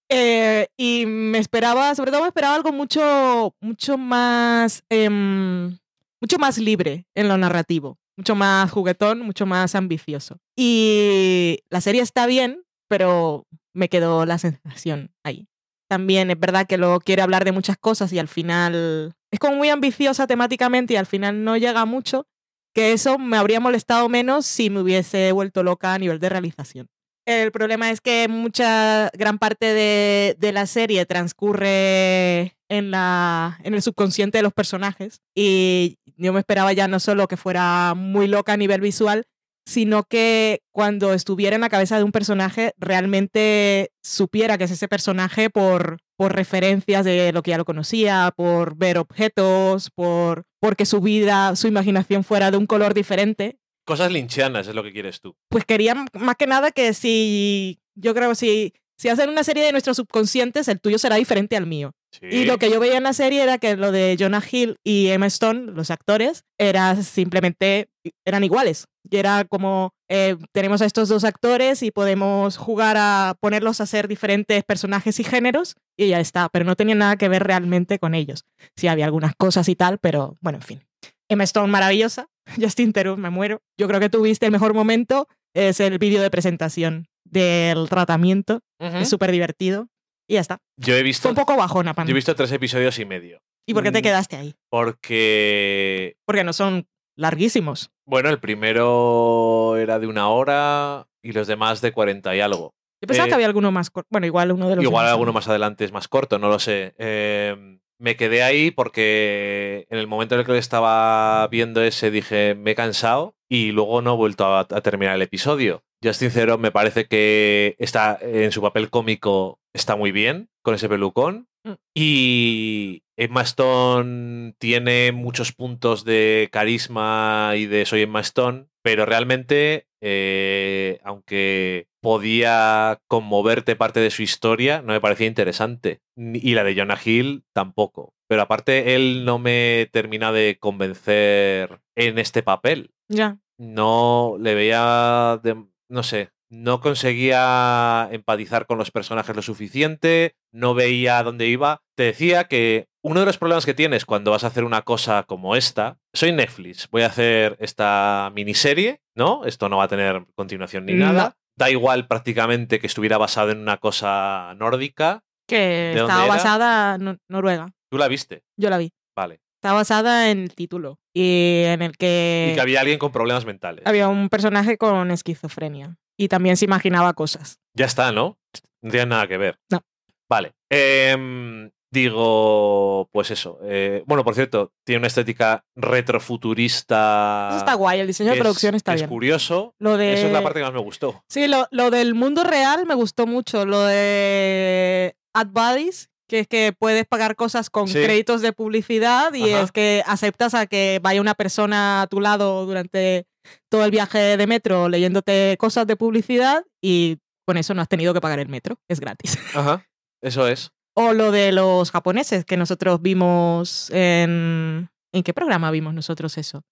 [0.09, 5.77] Eh, y me esperaba, sobre todo me esperaba algo mucho, mucho más, em,
[6.21, 10.37] mucho más libre en lo narrativo, mucho más juguetón, mucho más ambicioso.
[10.55, 15.47] Y la serie está bien, pero me quedó la sensación ahí.
[15.89, 19.55] También es verdad que luego quiere hablar de muchas cosas y al final es como
[19.55, 22.27] muy ambiciosa temáticamente y al final no llega mucho,
[22.73, 26.87] que eso me habría molestado menos si me hubiese vuelto loca a nivel de realización.
[27.27, 33.73] El problema es que mucha, gran parte de, de la serie transcurre en, la, en
[33.73, 38.27] el subconsciente de los personajes y yo me esperaba ya no solo que fuera muy
[38.27, 39.25] loca a nivel visual,
[39.65, 44.87] sino que cuando estuviera en la cabeza de un personaje realmente supiera que es ese
[44.87, 50.85] personaje por, por referencias de lo que ya lo conocía, por ver objetos, por porque
[50.85, 53.59] su vida, su imaginación fuera de un color diferente.
[53.87, 55.37] Cosas linchianas es lo que quieres tú.
[55.47, 59.63] Pues quería más que nada que si, yo creo que si, si hacen una serie
[59.63, 61.93] de nuestros subconscientes, el tuyo será diferente al mío.
[62.21, 65.07] Y lo que yo veía en la serie era que lo de Jonah Hill y
[65.07, 67.87] Emma Stone, los actores, era simplemente,
[68.25, 68.87] eran iguales.
[69.09, 73.85] Y era como, eh, tenemos a estos dos actores y podemos jugar a ponerlos a
[73.85, 77.99] ser diferentes personajes y géneros y ya está, pero no tenía nada que ver realmente
[77.99, 78.43] con ellos.
[78.75, 80.83] Sí, había algunas cosas y tal, pero bueno, en fin.
[81.29, 82.27] Emma Stone maravillosa,
[82.61, 83.61] Justin Theroux, me muero.
[83.77, 89.09] Yo creo que tuviste el mejor momento, es el vídeo de presentación del tratamiento, es
[89.09, 89.87] súper divertido.
[90.29, 90.59] Y ya está.
[90.77, 91.21] Yo he visto.
[91.23, 93.39] Fue un poco bajona para Yo he visto tres episodios y medio.
[93.65, 94.55] ¿Y por qué te Mm, quedaste ahí?
[94.69, 96.17] Porque.
[96.25, 97.91] Porque no son larguísimos.
[98.05, 102.73] Bueno, el primero era de una hora y los demás de 40 y algo.
[103.01, 104.07] Yo pensaba Eh, que había alguno más corto.
[104.11, 104.83] Bueno, igual uno de los.
[104.83, 106.93] Igual alguno más adelante es más corto, no lo sé.
[106.97, 112.11] Eh, me quedé ahí porque en el momento en el que lo estaba viendo ese
[112.11, 115.83] dije, me he cansado y luego no he vuelto a, terminar el episodio.
[116.03, 120.89] Justin Theroux me parece que está en su papel cómico está muy bien con ese
[120.89, 121.73] pelucón Mm.
[121.95, 129.87] y Emma Stone tiene muchos puntos de carisma y de soy Emma Stone, pero realmente
[129.99, 135.99] eh, aunque podía conmoverte parte de su historia, no me parecía interesante.
[136.15, 138.13] Y la de Jonah Hill tampoco.
[138.29, 142.91] Pero aparte, él no me termina de convencer en este papel.
[143.09, 143.39] Ya.
[143.57, 150.73] No le veía, de- no sé, no conseguía empatizar con los personajes lo suficiente, no
[150.73, 151.81] veía dónde iba.
[151.95, 155.23] Te decía que uno de los problemas que tienes cuando vas a hacer una cosa
[155.23, 159.45] como esta, soy Netflix, voy a hacer esta miniserie, ¿no?
[159.45, 161.05] Esto no va a tener continuación ni No.
[161.05, 161.35] nada.
[161.57, 165.23] Da igual prácticamente que estuviera basado en una cosa nórdica.
[165.47, 167.71] Que estaba basada en Noruega.
[167.89, 168.91] Tú la viste, Yo la vi.
[169.15, 169.39] vale.
[169.59, 170.99] Está basada en el título.
[171.15, 173.85] Y en el que, Y que había alguien con problemas mentales.
[173.87, 175.97] había un personaje con esquizofrenia.
[176.17, 177.59] Y también se imaginaba cosas.
[177.75, 178.37] Ya está, ¿no?
[178.81, 179.59] No tiene nada que ver.
[179.71, 179.81] No.
[180.29, 180.53] Vale.
[180.69, 183.59] Em, digo, pues eso.
[183.63, 187.47] eh, bueno, por cierto, tiene una estética retrofuturista.
[187.51, 187.99] Eso está guay.
[187.99, 189.05] El diseño de es- producción está que bien.
[189.05, 189.75] Es curioso.
[189.79, 190.13] Lo de...
[190.13, 191.23] Eso es la parte que más me gustó.
[191.29, 193.65] Sí, lo, lo del mundo real me gustó mucho.
[193.65, 197.93] Lo de Ad Buddies, que es que puedes pagar cosas con Sí.
[198.03, 199.61] créditos de publicidad y Ajá.
[199.63, 203.25] es que aceptas a que vaya una persona a tu lado durante
[203.69, 208.13] todo el viaje de metro leyéndote cosas de publicidad y con eso no has tenido
[208.13, 208.79] que pagar el metro.
[208.87, 209.37] Es gratis.
[209.55, 209.85] Ajá.
[210.21, 210.71] Eso es.
[210.93, 214.89] O lo de los japoneses que nosotros vimos en...
[215.13, 216.63] ¿En qué programa vimos nosotros eso?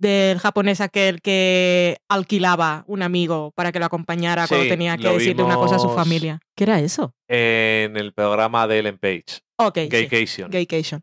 [0.00, 5.42] Del japonés aquel que alquilaba un amigo para que lo acompañara cuando tenía que decirle
[5.42, 6.40] una cosa a su familia.
[6.56, 7.12] ¿Qué era eso?
[7.28, 9.40] En el programa de Ellen Page.
[9.58, 9.78] Ok.
[9.80, 10.50] sí, Gaycation.
[10.50, 11.02] Gaycation.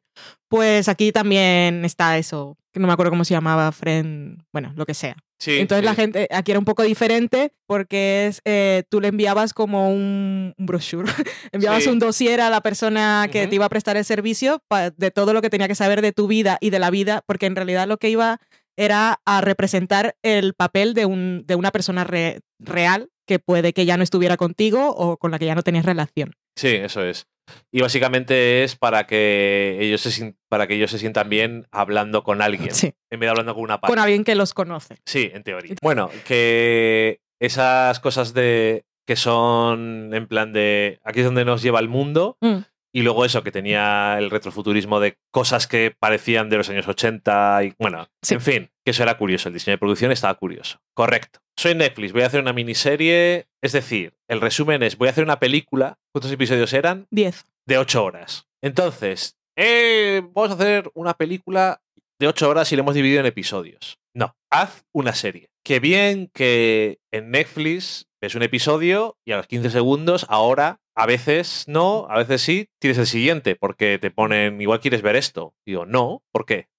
[0.49, 4.85] Pues aquí también está eso, que no me acuerdo cómo se llamaba, friend, bueno, lo
[4.87, 5.15] que sea.
[5.39, 9.53] Sí, Entonces la gente aquí era un poco diferente porque es eh, tú le enviabas
[9.53, 11.07] como un, un brochure,
[11.51, 11.89] enviabas Sí.
[11.89, 14.63] un dossier a la persona que te iba a prestar el servicio
[14.95, 17.45] de todo lo que tenía que saber de tu vida y de la vida, porque
[17.45, 18.39] en realidad lo que iba
[18.77, 23.85] era a representar el papel de, un, de una persona re- real que puede que
[23.85, 26.33] ya no estuviera contigo o con la que ya no tenías relación.
[26.55, 27.27] Sí, eso es.
[27.71, 32.41] Y básicamente es para que ellos se, para que ellos se sientan bien hablando con
[32.41, 34.03] alguien, Sí, en vez de hablando con una con página.
[34.03, 34.97] alguien que los conoce.
[35.05, 35.75] Sí, en teoría.
[35.81, 41.79] Bueno, que esas cosas de que son en plan de aquí es donde nos lleva
[41.79, 42.57] el mundo Mm.
[42.93, 47.63] Y luego eso que tenía el retrofuturismo de cosas que parecían de los años 80
[47.65, 48.35] y bueno, Sí.
[48.35, 50.79] en fin, que eso era curioso, el diseño de producción estaba curioso.
[50.95, 51.39] Correcto.
[51.57, 55.23] Soy Netflix, voy a hacer una miniserie, es decir, el resumen es voy a hacer
[55.23, 57.07] una película, ¿cuántos episodios eran?
[57.11, 57.45] 10.
[57.67, 58.47] de 8 horas.
[58.63, 61.81] Entonces, eh, vamos a hacer una película
[62.19, 63.99] de 8 horas y la hemos dividido en episodios.
[64.15, 65.49] No, haz una serie.
[65.63, 71.05] Qué bien que en Netflix ves un episodio y a los 15 segundos, ahora, a
[71.05, 75.53] veces no, a veces sí, tienes el siguiente, porque te ponen, igual quieres ver esto.
[75.63, 76.69] Digo, no, ¿por qué?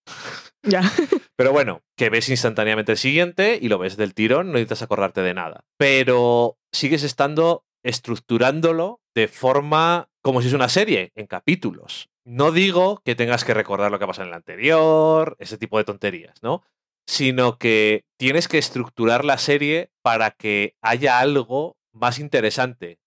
[0.65, 0.83] Ya.
[1.37, 5.23] Pero bueno, que ves instantáneamente el siguiente y lo ves del tirón, no necesitas acordarte
[5.23, 5.65] de nada.
[5.77, 12.11] Pero sigues estando estructurándolo de forma como si es una serie, en capítulos.
[12.25, 15.79] No digo que tengas que recordar lo que ha pasado en el anterior, ese tipo
[15.79, 16.65] de tonterías, ¿no?
[17.07, 22.99] Sino que tienes que estructurar la serie para que haya algo más interesante.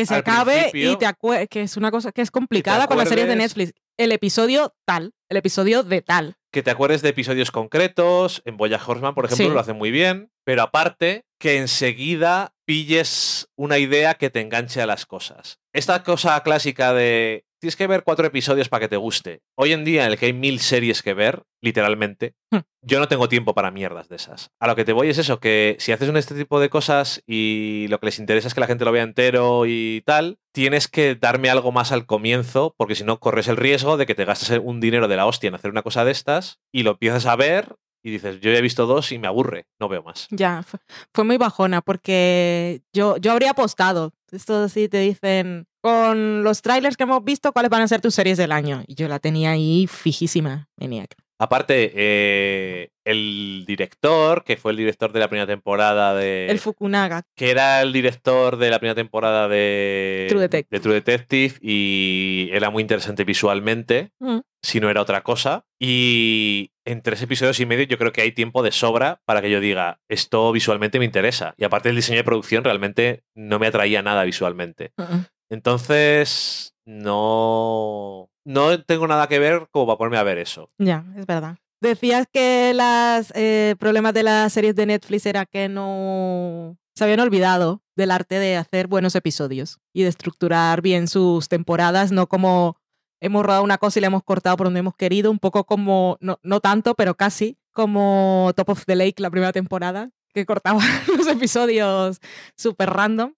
[0.00, 3.08] Que se acabe y te acue- que es una cosa que es complicada con las
[3.08, 3.72] series de acuerdes- Netflix.
[3.96, 6.36] El episodio tal, el episodio de tal.
[6.52, 8.42] Que te acuerdes de episodios concretos.
[8.44, 9.52] En Boya Horseman, por ejemplo, Sí.
[9.52, 10.30] lo hacen muy bien.
[10.44, 15.58] Pero aparte, que enseguida pilles una idea que te enganche a las cosas.
[15.72, 19.40] Esta cosa clásica de tienes que ver cuatro episodios para que te guste.
[19.56, 22.60] Hoy en día, en el que hay mil series que ver, literalmente, Hmm.
[22.82, 24.50] yo no tengo tiempo para mierdas de esas.
[24.58, 27.22] A lo que te voy es eso, que si haces un este tipo de cosas
[27.26, 30.88] y lo que les interesa es que la gente lo vea entero y tal, tienes
[30.88, 34.24] que darme algo más al comienzo, porque si no corres el riesgo de que te
[34.24, 37.26] gastes un dinero de la hostia en hacer una cosa de estas y lo empiezas
[37.26, 40.28] a ver y dices, yo ya he visto dos y me aburre, no veo más.
[40.30, 40.78] Ya, fue,
[41.12, 44.12] fue muy bajona porque yo, yo habría apostado.
[44.30, 48.14] Esto así te dicen, con los trailers que hemos visto, ¿cuáles van a ser tus
[48.14, 48.82] series del año?
[48.86, 51.14] Y yo la tenía ahí fijísima, Maniac.
[51.40, 56.48] Aparte, eh, el director, que fue el director de la primera temporada de...
[56.50, 57.22] El Fukunaga.
[57.36, 60.76] que era el director de la primera temporada de True Detective.
[60.76, 64.40] de True Detective y era muy interesante visualmente, Mm.
[64.64, 65.64] si no era otra cosa.
[65.78, 69.50] Y en tres episodios y medio yo creo que hay tiempo de sobra para que
[69.50, 71.54] yo diga, esto visualmente me interesa.
[71.56, 74.90] Y aparte el diseño de producción realmente no me atraía nada visualmente.
[74.96, 75.26] Mm-mm.
[75.50, 80.70] Entonces, no, no tengo nada que ver como para ponerme a ver eso.
[80.78, 81.58] Ya, es verdad.
[81.80, 83.32] Decías que los
[83.78, 88.56] problemas de las series de Netflix era que no se habían olvidado del arte de
[88.56, 92.76] hacer buenos episodios y de estructurar bien sus temporadas, no como
[93.20, 96.16] hemos rodado una cosa y la hemos cortado por donde hemos querido, un poco como,
[96.20, 100.80] no, no tanto, pero casi, como Top of the Lake, la primera temporada, que cortaba
[101.16, 102.20] los episodios
[102.56, 103.34] súper random.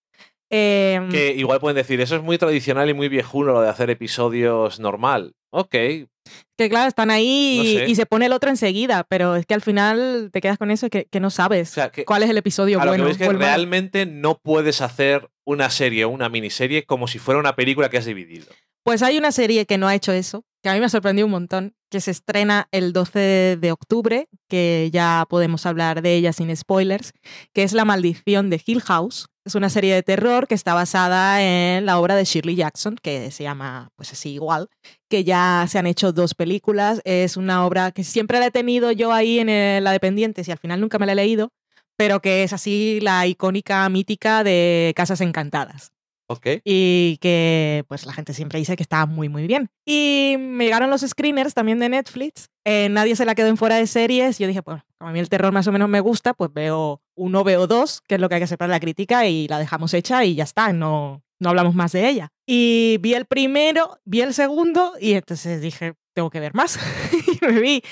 [0.51, 3.89] Em, Que igual pueden decir, eso es muy tradicional y muy viejuno lo de hacer
[3.91, 5.33] episodios normal.
[5.53, 7.89] Ok, Que claro, están ahí No y, sé.
[7.91, 10.89] y se pone el otro enseguida, pero es que al final te quedas con eso
[10.91, 13.05] que, que no sabes o sea, que, cuál es el episodio a lo bueno.
[13.05, 17.41] que ves que realmente no puedes hacer una serie o una miniserie como si fuera
[17.41, 18.47] una película que has dividido.
[18.85, 21.27] Pues hay una serie que no ha hecho eso, que a mí me ha sorprendido
[21.27, 26.33] un montón, que se estrena el 12 de octubre, que ya podemos hablar de ella
[26.33, 27.13] sin spoilers,
[27.53, 29.27] que es La maldición de Hill House.
[29.45, 33.31] Es una serie de terror que está basada en la obra de Shirley Jackson, que
[33.31, 34.69] se llama pues así igual,
[35.09, 37.01] que ya se han hecho dos películas.
[37.05, 40.53] Es una obra que siempre la he tenido yo ahí en el- la Dependientes y
[40.53, 41.49] al final nunca me la he leído,
[41.97, 45.93] pero que es así la icónica mítica de Casas Encantadas
[46.31, 46.47] Ok.
[46.65, 49.69] y que pues la gente siempre dice que está muy muy bien.
[49.85, 53.77] Y me llegaron los screeners también de Netflix, eh, nadie se la quedó en fuera
[53.77, 56.33] de series, yo dije, pues como a mí el terror más o menos me gusta,
[56.33, 59.27] pues veo uno, veo dos, que es lo que hay que hacer para la crítica
[59.27, 62.29] y la dejamos hecha y ya está, no, no hablamos más de ella.
[62.47, 66.79] Y vi el primero, vi el segundo y entonces dije, tengo que ver más.
[67.43, 67.83] y me vi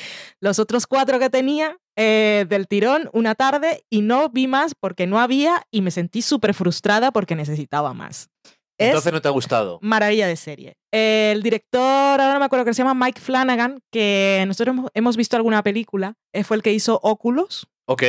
[0.41, 5.07] los otros cuatro que tenía eh, del tirón una tarde y no vi más porque
[5.07, 8.31] no había y me sentí súper frustrada porque necesitaba más.
[8.81, 9.81] Es Entonces no te ha gustado.
[9.83, 10.77] maravilla de serie.
[10.93, 15.37] El director, ahora no me acuerdo que se llama Mike Flanagan, que nosotros hemos- visto
[15.37, 17.67] alguna película, eh, fue el que hizo Oculus.
[17.89, 18.05] Ok.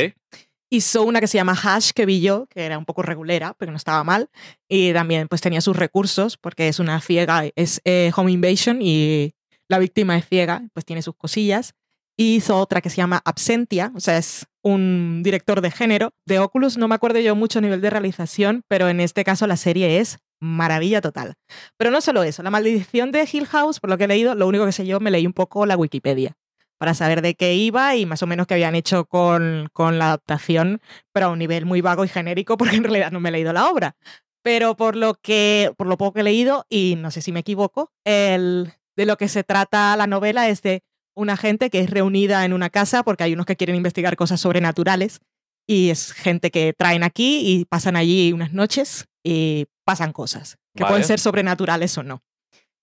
[0.72, 3.72] Hizo una que se llama Hash, que vi yo, que era un poco regulera, pero
[3.72, 4.30] no estaba mal.
[4.70, 9.32] Y también pues tenía sus recursos, porque es una ciega, es eh, Home Invasion y
[9.68, 11.74] la víctima es ciega, pues tiene sus cosillas.
[12.22, 16.12] Hizo otra que se llama Absentia, o sea, es un director de género.
[16.26, 19.48] De Oculus no me acuerdo yo mucho a nivel de realización, pero en este caso
[19.48, 21.36] la serie es maravilla total.
[21.78, 24.48] Pero no solo eso, la maldición de Hill House, por lo que he leído, lo
[24.48, 26.36] único que sé yo, me leí un poco la Wikipedia
[26.78, 30.08] para saber de qué iba y más o menos qué habían hecho con, con la
[30.08, 30.82] adaptación,
[31.14, 33.54] pero a un nivel muy vago y genérico, porque en realidad no me he leído
[33.54, 33.96] la obra.
[34.42, 37.40] Pero por lo, que, por lo poco que he leído, y no sé si me
[37.40, 40.84] equivoco, el, de lo que se trata la novela es de
[41.20, 44.40] una gente que es reunida en una casa porque hay unos que quieren investigar cosas
[44.40, 45.20] sobrenaturales
[45.68, 50.84] y es gente que traen aquí y pasan allí unas noches y pasan cosas que
[50.84, 50.94] Vale.
[50.94, 52.24] pueden ser sobrenaturales o no.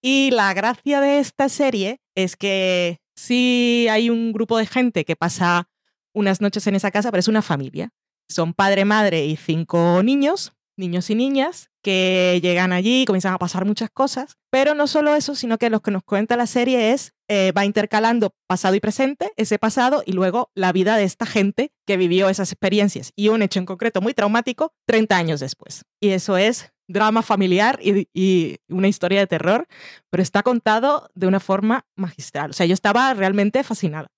[0.02, 5.16] Y la gracia de esta serie es que sí hay un grupo de gente que
[5.16, 5.68] pasa
[6.14, 7.90] unas noches en esa casa, pero es una familia.
[8.28, 13.38] Son padre, madre y cinco niños, niños y niñas, que llegan allí y comienzan a
[13.38, 14.38] pasar muchas cosas.
[14.50, 17.64] Pero no solo eso, sino que lo que nos cuenta la serie es, eh, va
[17.64, 22.28] intercalando pasado y presente, ese pasado, y luego la vida de esta gente que vivió
[22.28, 25.84] esas experiencias y un hecho en concreto muy traumático 30 años después.
[26.00, 29.68] Y eso es drama familiar y, y una historia de terror,
[30.10, 32.50] pero está contado de una forma magistral.
[32.50, 34.08] O sea, yo estaba realmente fascinada,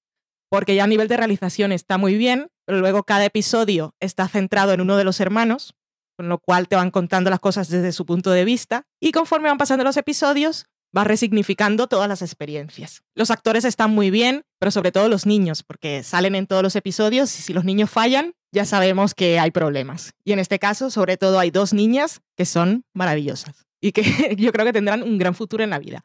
[0.51, 4.73] porque ya a nivel de realización está muy bien, pero luego cada episodio está centrado
[4.73, 5.75] en uno de los hermanos,
[6.19, 9.49] con lo cual te van contando las cosas desde su punto de vista, y conforme
[9.49, 13.03] van pasando los episodios, vas resignificando todas las experiencias.
[13.15, 16.75] Los actores están muy bien, pero sobre todo los niños, porque salen en todos los
[16.75, 20.13] episodios y si los niños fallan, ya sabemos que hay problemas.
[20.25, 24.03] Y en este caso, sobre todo, hay dos niñas que son maravillosas y que
[24.37, 26.05] yo creo que tendrán un gran futuro en la vida.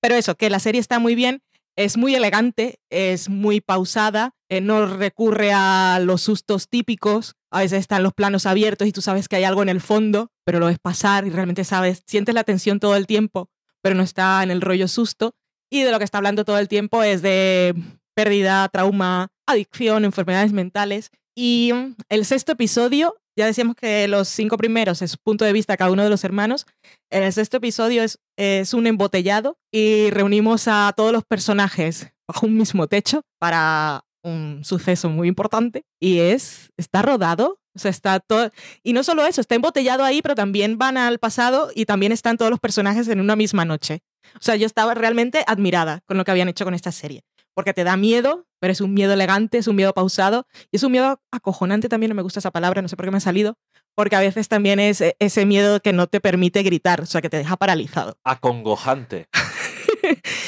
[0.00, 1.42] Pero eso, que la serie está muy bien,
[1.76, 7.34] es muy elegante, es muy pausada, eh, no recurre a los sustos típicos.
[7.50, 10.30] A veces están los planos abiertos y tú sabes que hay algo en el fondo,
[10.44, 13.50] pero lo ves pasar y realmente sabes, sientes la tensión todo el tiempo,
[13.82, 15.34] pero no está en el rollo susto.
[15.70, 17.74] Y de lo que está hablando todo el tiempo es de
[18.14, 21.10] pérdida, trauma, adicción, enfermedades mentales.
[21.34, 25.76] Y mm, el sexto episodio, ya decíamos que los cinco primeros es punto de vista
[25.76, 26.66] cada uno de los hermanos.
[27.10, 32.56] El sexto episodio es, es un embotellado y reunimos a todos los personajes bajo un
[32.56, 38.50] mismo techo para un suceso muy importante y es, está rodado, o sea, está todo,
[38.82, 42.36] y no solo eso, está embotellado ahí, pero también van al pasado y también están
[42.36, 44.02] todos los personajes en una misma noche.
[44.34, 47.72] O sea, yo estaba realmente admirada con lo que habían hecho con esta serie, porque
[47.72, 50.92] te da miedo, pero es un miedo elegante, es un miedo pausado y es un
[50.92, 53.56] miedo acojonante también, no me gusta esa palabra, no sé por qué me ha salido,
[53.94, 57.20] porque a veces también es e, ese miedo que no te permite gritar, o sea,
[57.20, 58.16] que te deja paralizado.
[58.24, 59.28] Acongojante.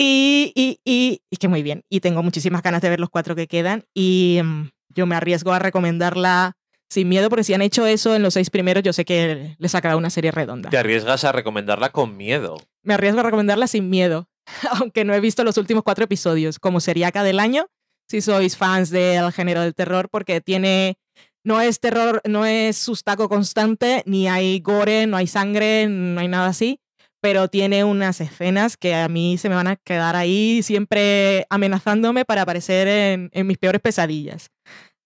[0.00, 1.82] y, y, y, y, que muy bien.
[1.88, 3.84] Y tengo muchísimas ganas de ver los cuatro que quedan.
[3.94, 6.56] Y um, yo me arriesgo a recomendarla
[6.88, 9.72] sin miedo, porque si han hecho eso en los seis primeros, yo sé que les
[9.72, 10.70] sacará una serie redonda.
[10.70, 12.58] Te arriesgas a recomendarla con miedo.
[12.84, 14.28] Me arriesgo a recomendarla sin miedo,
[14.80, 17.66] aunque no he visto los últimos cuatro episodios, como Seriaca del año,
[18.08, 20.96] si sois fans del género del terror, porque tiene
[21.42, 26.28] no es terror, no es sustaco constante, ni hay gore, no hay sangre, no hay
[26.28, 26.80] nada así,
[27.20, 32.24] pero tiene unas escenas que a mí se me van a quedar ahí siempre amenazándome
[32.24, 34.50] para aparecer en, en mis peores pesadillas.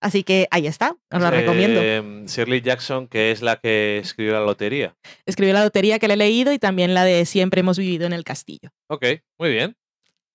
[0.03, 1.81] Así que ahí está, os la recomiendo.
[1.81, 4.97] Eh, Shirley Jackson, que es la que escribió la lotería.
[5.27, 8.13] Escribió la lotería que le he leído y también la de Siempre hemos vivido en
[8.13, 8.71] el castillo.
[8.89, 9.07] Ok,
[9.39, 9.77] muy bien.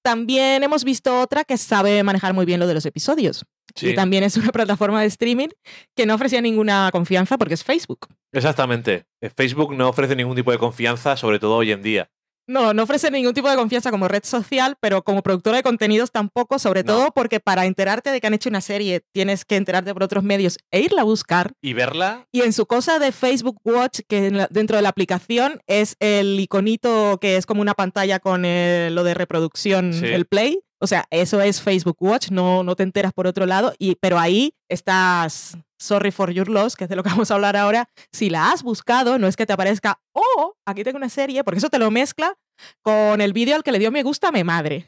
[0.02, 3.46] También hemos visto otra que sabe manejar muy bien lo de los episodios.
[3.78, 3.90] Sí.
[3.90, 5.48] Y también es una plataforma de streaming
[5.96, 8.08] que no ofrecía ninguna confianza porque es Facebook.
[8.34, 9.06] Exactamente.
[9.22, 12.10] Eh, Facebook no ofrece ningún tipo de confianza, sobre todo hoy en día.
[12.50, 16.12] No, no ofrece ningún tipo de confianza como red social, pero como productora de contenidos
[16.12, 16.94] tampoco, sobre No.
[16.94, 20.24] todo porque para enterarte de que han hecho una serie tienes que enterarte por otros
[20.24, 21.52] medios e irla a buscar.
[21.62, 25.98] Y verla, Y en su cosa de Facebook Watch, que dentro de la aplicación es
[26.00, 30.06] el iconito que es como una pantalla con eh, lo de reproducción, Sí.
[30.06, 30.60] el play.
[30.80, 34.20] O sea, eso es Facebook Watch, no, no te enteras por otro lado, y, pero
[34.20, 37.90] ahí estás, sorry for your loss, que es de lo que vamos a hablar ahora,
[38.12, 41.60] si la has buscado, no es que te aparezca, oh, aquí tengo una serie, porque
[41.60, 42.38] eso te lo mezcla
[42.82, 44.88] con el vídeo al que le dio me gusta a mi madre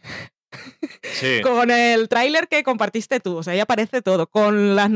[1.13, 1.41] sí.
[1.43, 3.37] con el tráiler que compartiste tú.
[3.37, 4.27] O sea, ahí aparece todo.
[4.27, 4.89] Con las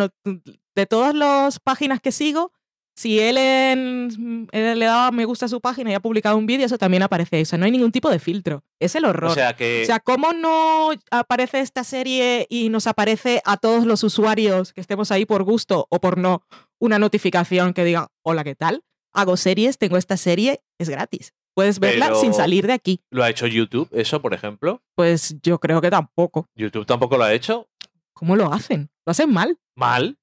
[0.75, 2.51] de todas las páginas que sigo,
[2.95, 6.45] si él, en- él le daba me gusta a su página y ha publicado un
[6.45, 7.41] vídeo, eso también aparece.
[7.41, 8.63] O sea, no hay ningún tipo de filtro.
[8.79, 9.31] Es el horror.
[9.31, 13.85] O sea que O sea, ¿cómo no aparece esta serie y nos aparece a todos
[13.85, 16.43] los usuarios que estemos ahí por gusto o por no
[16.79, 18.83] una notificación que diga, hola, ¿qué tal?
[19.13, 21.33] Hago series, tengo esta serie, es gratis.
[21.55, 23.01] Puedes verla Pero- sin salir de aquí.
[23.11, 24.81] lo ha hecho YouTube, eso, por ejemplo.
[24.95, 26.47] Pues yo creo que tampoco.
[26.55, 27.67] YouTube tampoco lo ha hecho.
[28.13, 28.89] ¿Cómo lo hacen?
[29.05, 29.57] Lo hacen mal.
[29.75, 30.17] Mal.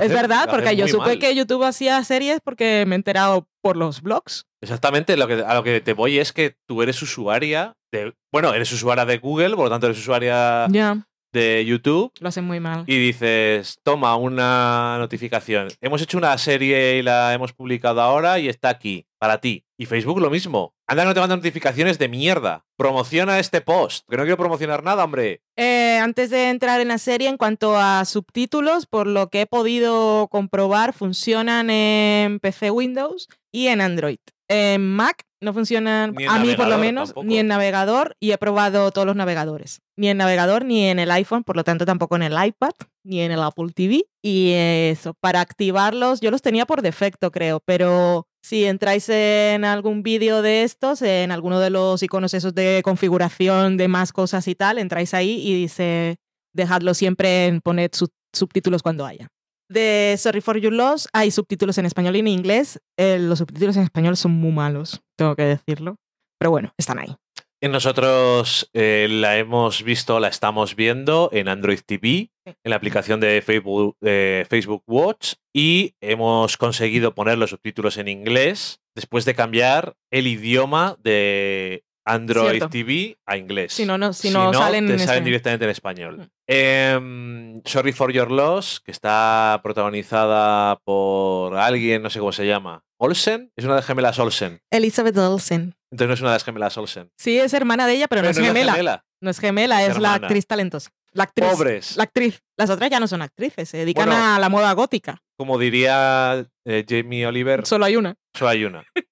[0.00, 1.18] Es verdad, porque yo supe mal.
[1.18, 4.46] que YouTube hacía series porque me he enterado por los blogs.
[4.60, 8.14] Exactamente, lo que, a lo que te voy es que tú eres usuaria de.
[8.30, 12.12] Bueno, eres usuaria de Google, por lo tanto eres usuaria Ya, de YouTube.
[12.20, 12.84] lo hacen muy mal.
[12.86, 15.68] Y dices, toma una notificación.
[15.80, 19.64] Hemos hecho una serie y la hemos publicado ahora y está aquí, para ti.
[19.76, 20.74] Y Facebook lo mismo.
[20.86, 22.64] Anda, que no te mandan notificaciones de mierda.
[22.76, 25.42] Promociona este post, que no quiero promocionar nada, hombre.
[25.56, 29.46] Eh, antes de entrar en la serie, en cuanto a subtítulos, por lo que he
[29.46, 33.28] podido comprobar, funcionan en PC Windows
[33.64, 34.18] y en Android.
[34.50, 37.26] En Mac no funcionan, a mí por lo menos, tampoco.
[37.26, 39.80] ni en navegador y he probado todos los navegadores.
[39.96, 42.70] Ni en navegador ni en el iPhone, por lo tanto tampoco en el iPad
[43.04, 44.04] ni en el Apple TV.
[44.22, 50.02] Y eso, para activarlos, yo los tenía por defecto, creo, pero si entráis en algún
[50.02, 54.54] vídeo de estos, en alguno de los iconos esos de configuración de más cosas y
[54.54, 56.16] tal, entráis ahí y dice,
[56.54, 59.28] dejadlo siempre en poned sub- subtítulos cuando haya.
[59.68, 62.80] De Sorry for Your Loss hay subtítulos en español y en inglés.
[62.96, 65.96] Eh, los subtítulos en español son muy malos, tengo que decirlo.
[66.38, 67.16] Pero bueno, están ahí.
[67.60, 73.18] Y Nosotros eh, la hemos visto, la estamos viendo en Android TV, en la aplicación
[73.18, 79.34] de Facebook, de Facebook Watch, y hemos conseguido poner los subtítulos en inglés después de
[79.34, 82.68] cambiar el idioma de Android Cierto.
[82.70, 83.72] TV a inglés.
[83.72, 85.24] Si no, no, si no salen te en salen español.
[85.24, 86.16] directamente en español.
[86.18, 86.30] Mm.
[86.46, 92.82] Em, Sorry for Your Loss, que está protagonizada por alguien, no sé cómo se llama.
[93.00, 94.60] Olsen, es una de las gemelas Olsen.
[94.70, 95.74] Elizabeth Olsen.
[95.90, 97.10] Entonces no es una de las gemelas Olsen.
[97.16, 98.72] Sí, es hermana de ella, pero, no es la gemela.
[98.72, 99.04] gemela.
[99.20, 100.90] No es gemela, Es es, la actriz talentosa.
[101.12, 101.48] La actriz.
[101.48, 101.96] Pobres.
[101.96, 102.40] La actriz.
[102.56, 104.34] Las otras ya no son actrices, se dedican Bueno.
[104.34, 105.22] a la moda gótica.
[105.36, 108.14] Como diría eh, Jamie Oliver, Solo hay una.
[108.34, 108.84] solo hay una.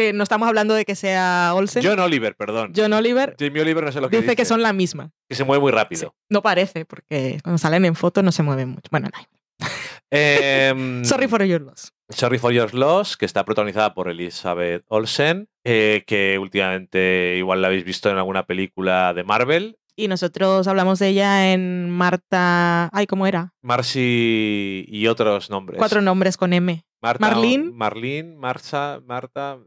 [0.00, 1.82] Que no estamos hablando de que sea Olsen.
[1.84, 2.72] John Oliver, perdón.
[2.74, 4.36] John Oliver Oliver no sé lo que dice dice.
[4.36, 5.10] que son la misma.
[5.28, 5.76] que se mueve muy Sí.
[5.76, 6.14] rápido.
[6.30, 8.88] No parece, porque cuando salen en fotos no se mueven mucho.
[8.90, 9.66] Bueno, no.
[10.10, 11.92] Em, Sorry for your loss.
[12.08, 17.68] Sorry for Your Loss, que está protagonizada por Elizabeth Olsen, eh, que últimamente igual la
[17.68, 19.76] habéis visto en alguna película de Marvel.
[20.00, 22.88] Y nosotros hablamos de ella en Marta.
[22.90, 23.52] Ay, ¿cómo era?
[23.60, 25.76] Marcy y otros nombres.
[25.76, 26.86] Cuatro nombres con M.
[27.02, 27.70] Marta, Marlene.
[27.70, 29.58] Marlene, Marcha, Marta.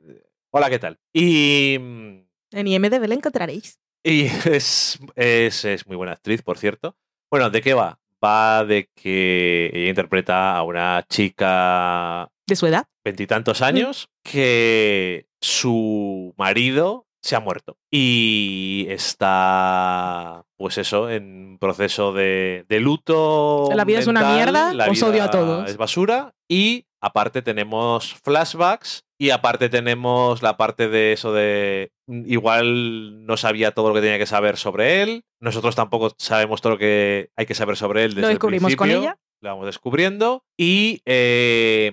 [0.50, 0.98] Hola, ¿qué tal?
[1.14, 2.18] Y, mm,
[2.52, 3.78] En IMDB la encontraréis.
[4.04, 6.96] y es, es, es muy buena actriz, por cierto.
[7.30, 8.00] Bueno, ¿de qué va?
[8.24, 12.88] Va de que ella interpreta a una chica De su edad.
[13.06, 22.66] veintitantos años que su marido se ha muerto y está pues eso en proceso de,
[22.68, 25.70] de luto La vida es una mierda, la os odio a vida todos.
[25.70, 32.24] es basura y aparte tenemos flashbacks y aparte tenemos la parte de eso de mm,
[32.28, 36.74] igual no sabía todo lo que tenía que saber sobre él nosotros tampoco sabemos todo
[36.74, 39.18] lo que hay que saber sobre él desde Lo el descubrimos con ella.
[39.42, 41.92] lo vamos descubriendo y eh,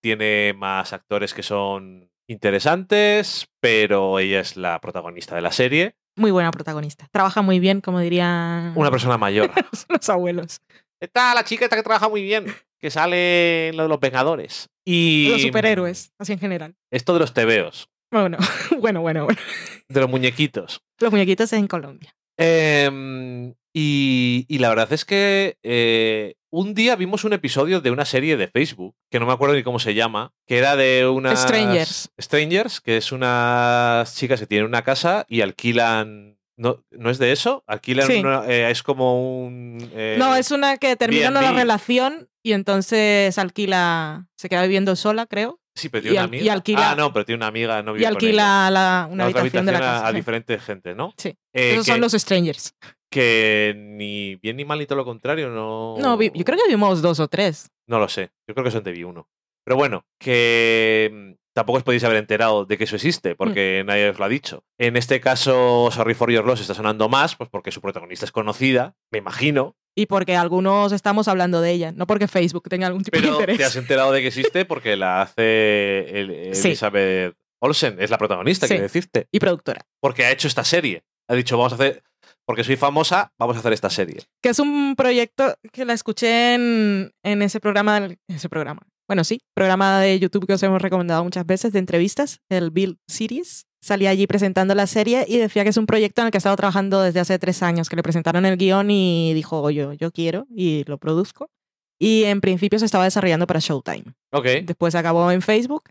[0.00, 5.94] tiene más actores que son interesantes, pero ella es la protagonista de la serie.
[6.16, 7.08] Muy buena protagonista.
[7.10, 9.50] Trabaja muy bien, como dirían Una persona mayor.
[9.88, 10.60] los abuelos.
[11.00, 12.46] Está la chica esta que trabaja muy bien,
[12.78, 14.68] que sale en lo de los Vengadores.
[14.84, 16.76] Y Los superhéroes, así en general.
[16.90, 18.36] Esto de los tebeos, Bueno,
[18.80, 19.40] bueno, bueno, bueno.
[19.88, 20.82] de los muñequitos.
[21.00, 22.14] Los muñequitos en Colombia.
[22.36, 28.04] Em, y, y la verdad es que eh, un día vimos un episodio de una
[28.04, 31.40] serie de Facebook, que no me acuerdo ni cómo se llama, que era de unas...
[31.40, 32.10] Strangers.
[32.20, 36.38] Strangers, que es unas chicas que tienen una casa y alquilan...
[36.62, 37.64] ¿No, ¿no es de eso?
[38.06, 38.20] Sí.
[38.20, 39.78] una- eh, es como un...
[39.94, 45.26] eh, No, es una que termina una relación y entonces alquila, se queda viviendo sola,
[45.26, 46.44] creo, Sí, pero y tiene una al- amiga.
[46.44, 48.16] y alquila- ah, no, pero tiene una amiga, no y vive con ella.
[48.28, 50.06] alquila la- una La habitación de la casa.
[50.06, 50.16] a sí.
[50.16, 51.12] diferente gente, ¿no?
[51.16, 51.30] Sí.
[51.52, 52.74] Eh, Esos que, son los strangers.
[53.10, 55.96] que ni bien ni mal ni todo lo contrario, no...
[55.98, 57.70] No, vi- yo creo que vimos dos o tres.
[57.88, 58.30] No lo sé.
[58.46, 59.28] Yo creo que son de vi uno.
[59.64, 64.08] Pero bueno, que mm, tampoco os podéis haber enterado de que eso existe, porque nadie
[64.10, 64.64] os lo ha dicho.
[64.78, 68.32] En este caso, Sorry for Your Loss está sonando más, pues porque su protagonista es
[68.32, 69.76] conocida, me imagino.
[69.94, 73.34] Y porque algunos estamos hablando de ella, no porque Facebook tenga algún tipo de Pero
[73.34, 73.58] interés.
[73.58, 76.68] te has enterado de que existe porque la hace el- Sí.
[76.68, 78.72] Elizabeth Olsen, es la protagonista, Sí.
[78.74, 79.28] quiero decirte.
[79.30, 79.82] Y productora.
[80.00, 81.04] Porque ha hecho esta serie.
[81.28, 82.02] Ha dicho, vamos a hacer,
[82.44, 84.22] porque soy famosa, vamos a hacer esta serie.
[84.42, 88.80] Que es un proyecto que la escuché en, en ese programa, ese programa.
[89.12, 92.96] Bueno, sí, programa de YouTube que os hemos recomendado muchas veces de entrevistas, el Build
[93.06, 93.66] Series.
[93.82, 96.40] Salía allí presentando la serie y decía que es un proyecto en el que ha
[96.40, 100.12] estado trabajando desde hace tres años, que le presentaron el guion y dijo, yo, yo
[100.12, 101.50] quiero y lo produzco.
[101.98, 104.14] Y en principio se estaba desarrollando para Showtime.
[104.32, 104.46] Ok.
[104.64, 105.90] Después acabó en Facebook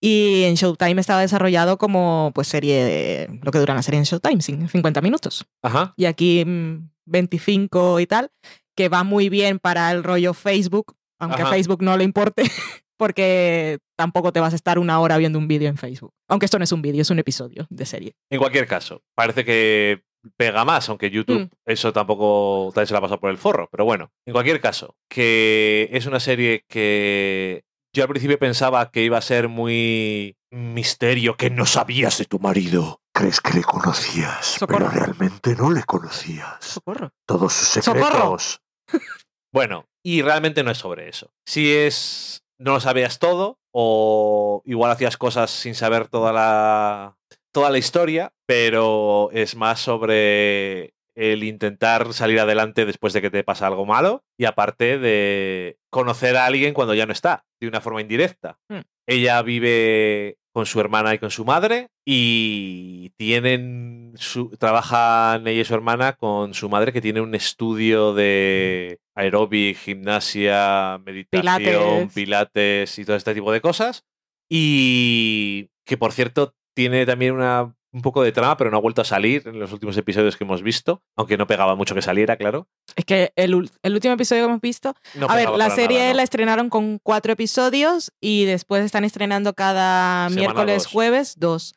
[0.00, 4.04] y en Showtime estaba desarrollado como pues serie, de, lo que dura una serie en
[4.04, 5.92] Showtime, cin- 50 minutos Ajá.
[5.96, 8.30] y aquí mm, 25 y tal,
[8.76, 11.50] que va muy bien para el rollo Facebook, aunque Ajá.
[11.50, 12.42] a Facebook no le importe,
[12.98, 16.12] porque tampoco te vas a estar una hora viendo un vídeo en Facebook.
[16.28, 18.14] Aunque esto no es un vídeo, es un episodio de serie.
[18.30, 20.02] En cualquier caso, parece que
[20.36, 21.50] pega más, aunque YouTube Mm.
[21.66, 23.68] eso tampoco tal vez se la ha pasado por el forro.
[23.70, 27.62] Pero bueno, en cualquier caso, que es una serie que
[27.94, 32.38] yo al principio pensaba que iba a ser muy misterio, que no sabías de tu
[32.38, 33.00] marido.
[33.14, 34.88] Crees que le conocías, Socorro.
[34.90, 36.56] pero realmente no le conocías.
[36.60, 37.12] Socorro.
[37.26, 38.04] Todos sus ¡Socorro!
[38.04, 38.60] secretos.
[39.52, 41.32] Bueno, y realmente no es sobre eso.
[41.46, 42.44] Si es.
[42.58, 47.16] no lo sabías todo, o igual hacías cosas sin saber toda la.
[47.52, 53.44] toda la historia, pero es más sobre el intentar salir adelante después de que te
[53.44, 57.80] pasa algo malo y aparte de conocer a alguien cuando ya no está, de una
[57.80, 58.58] forma indirecta.
[58.68, 58.80] Mm.
[59.06, 65.64] Ella vive con su hermana y con su madre y tienen su, trabajan ella y
[65.64, 72.12] su hermana con su madre que tiene un estudio de aeróbic, gimnasia, meditación, Pilates.
[72.14, 74.04] pilates y todo este tipo de cosas.
[74.48, 79.02] Y que por cierto tiene también una, un poco de trama, pero no ha vuelto
[79.02, 82.36] a salir en los últimos episodios que hemos visto, aunque no pegaba mucho que saliera,
[82.36, 82.68] claro.
[82.96, 86.10] Es que el, el último episodio que hemos visto No a ver, la serie nada,
[86.10, 86.16] ¿no?
[86.16, 90.92] la estrenaron con cuatro episodios y después están estrenando cada Semana miércoles, dos.
[90.92, 91.74] jueves, dos.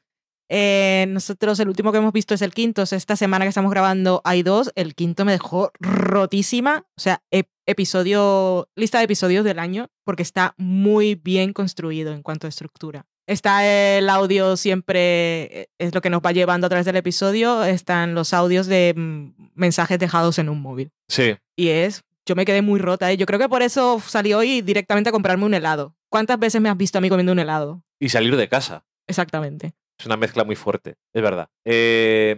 [0.56, 2.84] Eh, nosotros el último que hemos visto es el quinto.
[2.84, 4.72] Esta semana que estamos grabando hay dos.
[4.76, 6.86] El quinto me dejó rotísima.
[6.96, 12.22] O sea, ep- episodio, lista de episodios del año, porque está muy bien construido en
[12.22, 13.08] cuanto a estructura.
[13.26, 17.64] Está el audio siempre, eh, es lo que nos va llevando a través del episodio,
[17.64, 20.92] están los audios de mm, mensajes dejados en un móvil.
[21.08, 21.36] Sí.
[21.56, 23.12] Y es, yo me quedé muy rota.
[23.12, 23.18] ¿eh?
[23.18, 25.96] Yo creo que por eso salí hoy directamente a comprarme un helado.
[26.10, 27.82] ¿Cuántas veces me has visto a mí comiendo un helado?
[28.00, 28.86] Y salir de casa.
[29.08, 29.74] Exactamente.
[30.04, 31.48] Es una mezcla muy fuerte, es verdad.
[31.64, 32.36] Eh,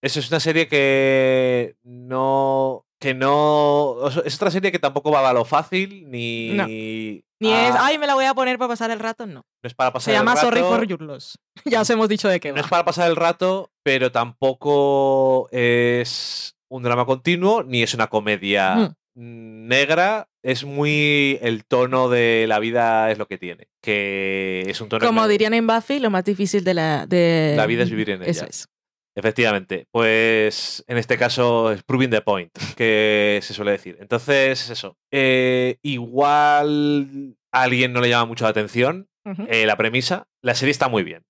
[0.00, 2.86] eso es una serie que no.
[3.00, 3.96] que no.
[4.24, 6.50] Es otra serie que tampoco va a lo fácil, ni.
[6.50, 6.64] No.
[6.68, 9.40] Ni es, ay, me la voy a poner para pasar el rato, no.
[9.40, 10.48] no es para Se pasar llama el rato.
[10.48, 11.40] Sorry for Your Loss.
[11.64, 12.60] ya os hemos dicho de qué No va.
[12.60, 18.76] es para pasar el rato, pero tampoco es un drama continuo, ni es una comedia
[18.76, 20.28] mm, negra.
[20.42, 21.38] Es muy.
[21.42, 23.68] El tono de la vida es lo que tiene.
[23.80, 25.06] Que es un tono.
[25.06, 27.06] Como dirían en Buffy, lo más difícil de la...
[27.06, 27.54] De...
[27.56, 28.50] La vida es vivir en Eso ella.
[28.50, 28.68] es.
[29.14, 33.98] Efectivamente, pues en este caso es proving the point, que se suele decir.
[34.00, 34.96] Entonces, es eso.
[35.12, 39.08] Eh, igual a alguien no le llama mucho la atención
[39.48, 40.28] eh, la premisa.
[40.42, 41.24] La serie está muy bien,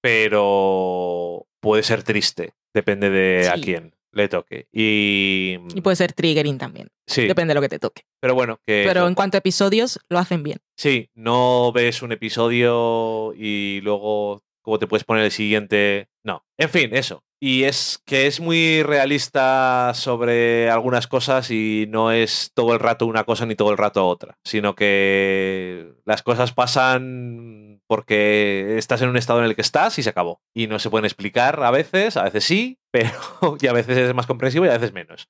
[0.00, 4.68] pero puede ser triste, depende de a quién le toque.
[4.72, 6.88] Y, Y puede ser triggering también.
[7.06, 8.02] sí, Depende de lo que te toque.
[8.20, 10.58] pero bueno, que Pero en cuanto a episodios, lo hacen bien.
[10.76, 16.08] sí, no ves un episodio y luego cómo te puedes poner el siguiente.
[16.22, 17.24] No, en fin, eso.
[17.40, 23.06] Y es que es muy realista sobre algunas cosas y no es todo el rato
[23.06, 29.08] una cosa ni todo el rato otra, sino que las cosas pasan porque estás en
[29.08, 30.40] un estado en el que estás y se acabó.
[30.52, 33.10] Y no se pueden explicar a veces, a veces sí, pero
[33.60, 35.28] y a veces es más comprensivo y a veces menos.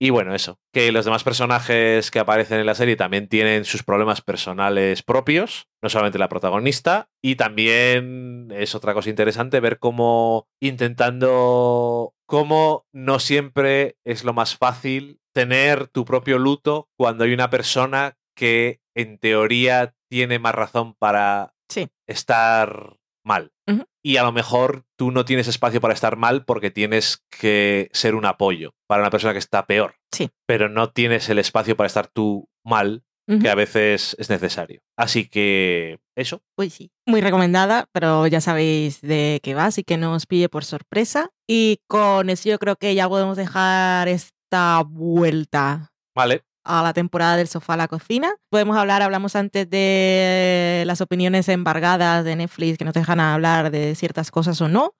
[0.00, 3.82] Y bueno, eso, que los demás personajes que aparecen en la serie también tienen sus
[3.82, 10.48] problemas personales propios, no solamente la protagonista, y también es otra cosa interesante ver cómo
[10.60, 17.50] intentando, cómo no siempre es lo más fácil tener tu propio luto cuando hay una
[17.50, 21.88] persona que en teoría tiene más razón para Sí.
[22.06, 23.52] estar mal.
[24.04, 28.14] Y a lo mejor tú no tienes espacio para estar mal porque tienes que ser
[28.14, 29.94] un apoyo para una persona que está peor.
[30.12, 30.30] Sí.
[30.46, 33.02] Pero no tienes el espacio para estar tú mal,
[33.40, 34.82] que a veces es necesario.
[34.98, 36.42] Así que eso.
[36.54, 36.90] Pues sí.
[37.06, 41.30] Muy recomendada, pero ya sabéis de qué va, así que no os pille por sorpresa.
[41.48, 46.44] Y con eso yo creo que ya podemos dejar esta vuelta Vale.
[46.64, 48.34] A la temporada del sofá a la cocina.
[48.50, 53.94] Podemos hablar, hablamos antes de las opiniones embargadas de Netflix que nos dejan hablar de
[53.94, 54.94] ciertas cosas o no.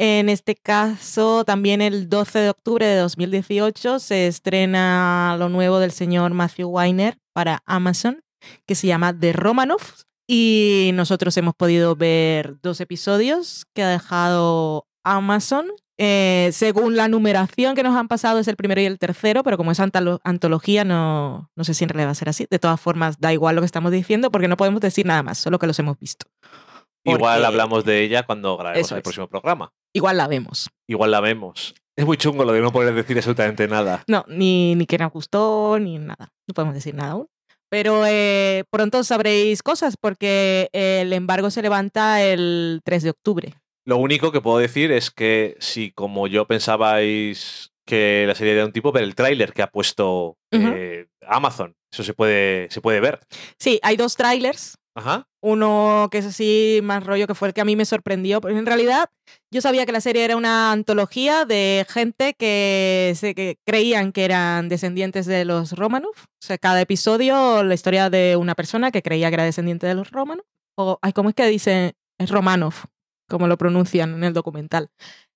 [0.00, 5.90] En este caso, también el 12 de octubre de 2018 se estrena lo nuevo del
[5.90, 8.22] señor Matthew Weiner para Amazon,
[8.64, 10.06] que se llama The Romanovs.
[10.28, 15.66] Y nosotros hemos podido ver dos episodios que ha dejado Amazon.
[16.00, 19.56] Eh, según la numeración que nos han pasado es el primero y el tercero, pero
[19.56, 22.46] como es antolo- antología no, no sé si en realidad va a ser así.
[22.48, 25.38] De todas formas, da igual lo que estamos diciendo porque no podemos decir nada más,
[25.38, 26.26] solo que los hemos visto.
[27.04, 29.02] Igual hablamos de ella cuando grabemos Eso el es.
[29.02, 29.72] próximo programa.
[29.94, 30.68] Igual la vemos.
[30.88, 31.74] Igual la vemos.
[31.96, 34.04] Es muy chungo lo de no poder decir absolutamente nada.
[34.06, 36.28] No, ni, ni que nos gustó, ni nada.
[36.46, 37.26] No podemos decir nada aún.
[37.70, 43.54] Pero eh, pronto sabréis cosas porque el embargo se levanta el 3 de octubre.
[43.88, 48.60] Lo único que puedo decir es que si como yo pensabais que la serie era
[48.60, 51.74] de un tipo, ver el tráiler que ha puesto eh, Amazon.
[51.90, 53.18] Eso se puede, se puede ver.
[53.58, 54.74] Sí, hay dos trailers.
[54.94, 55.26] Ajá.
[55.40, 58.42] Uno que es así más rollo que fue el que a mí me sorprendió.
[58.42, 59.08] Porque en realidad
[59.50, 64.26] yo sabía que la serie era una antología de gente que, se, que creían que
[64.26, 66.12] eran descendientes de los Romanov.
[66.12, 69.94] O sea, cada episodio la historia de una persona que creía que era descendiente de
[69.94, 70.44] los Romanov.
[70.76, 71.94] O, ay, ¿cómo es que dice?
[72.18, 72.74] Es Romanov,
[73.28, 74.88] como lo pronuncian en el documental.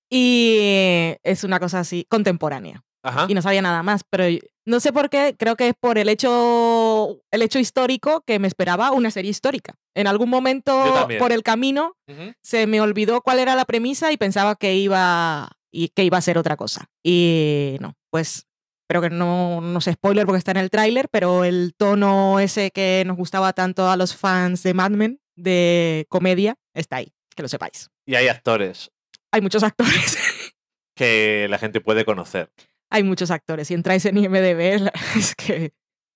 [0.09, 3.25] Y es una cosa así contemporánea Ajá.
[3.27, 4.25] y no sabía nada más, pero
[4.65, 8.47] no sé por qué, creo que es por el hecho, el hecho histórico que me
[8.47, 9.75] esperaba una serie histórica.
[9.95, 12.33] En algún momento por el camino Ujú.
[12.41, 16.21] se me olvidó cuál era la premisa y pensaba que iba, y que iba a
[16.21, 16.85] ser otra cosa.
[17.03, 18.45] Y no, pues
[18.83, 22.71] espero que no, no sé spoiler porque está en el tráiler, pero el tono ese
[22.71, 27.41] que nos gustaba tanto a los fans de Mad Men, de comedia, está ahí, que
[27.43, 27.89] lo sepáis.
[28.05, 28.91] Y hay actores
[29.31, 30.17] Hay muchos actores.
[30.95, 32.51] que la gente puede conocer.
[32.91, 33.67] hay muchos actores.
[33.67, 35.73] Si entráis en IMDB, es que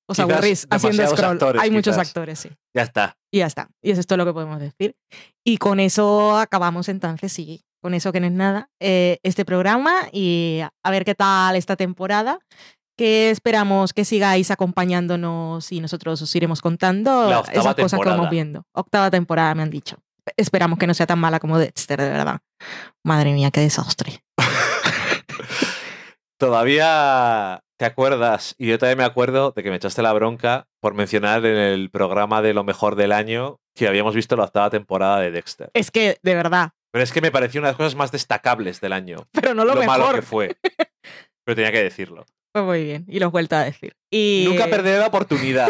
[0.09, 1.31] os Quizás aburrís haciendo scroll.
[1.33, 2.07] actores, hay muchos quizás.
[2.07, 2.49] actores, sí.
[2.75, 3.17] Ya está.
[3.33, 3.69] Y ya está.
[3.81, 4.95] Y eso es todo lo que podemos decir.
[5.45, 7.63] Y con eso acabamos entonces, sí.
[7.81, 11.75] Con eso que no es nada, eh, este programa y a ver qué tal esta
[11.75, 12.39] temporada.
[12.97, 18.15] Que esperamos que sigáis acompañándonos y nosotros os iremos contando esas cosas que temporada.
[18.17, 18.63] vamos viendo.
[18.73, 19.97] Octava temporada, me han dicho.
[20.35, 22.39] Esperamos que no sea tan mala como Dexter, de verdad.
[23.03, 24.23] Madre mía, qué desastre.
[26.39, 28.55] Todavía ¿Te acuerdas?
[28.57, 31.91] Y yo también me acuerdo de que me echaste la bronca por mencionar en el
[31.91, 35.69] programa de lo mejor del año que habíamos visto la octava temporada de Dexter.
[35.75, 36.71] Es que, de verdad.
[36.91, 39.27] Pero es que me pareció una de las cosas más destacables del año.
[39.31, 40.15] Pero no lo, malo mejor.
[40.15, 40.57] que fue.
[41.45, 42.25] Pero tenía que decirlo.
[42.51, 43.05] Pues muy bien.
[43.07, 43.95] Y lo he vuelto a decir.
[44.11, 44.45] Y...
[44.47, 45.69] Nunca perderé la oportunidad.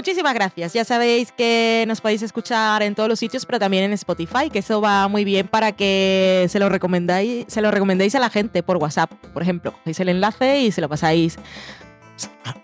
[0.00, 0.72] Muchísimas gracias.
[0.72, 4.60] Ya sabéis que nos podéis escuchar en todos los sitios, pero también en Spotify, que
[4.60, 8.62] eso va muy bien para que se lo recomendáis, se lo recomendéis a la gente
[8.62, 9.12] por WhatsApp.
[9.34, 11.36] Por ejemplo, cogéis el enlace y se lo pasáis.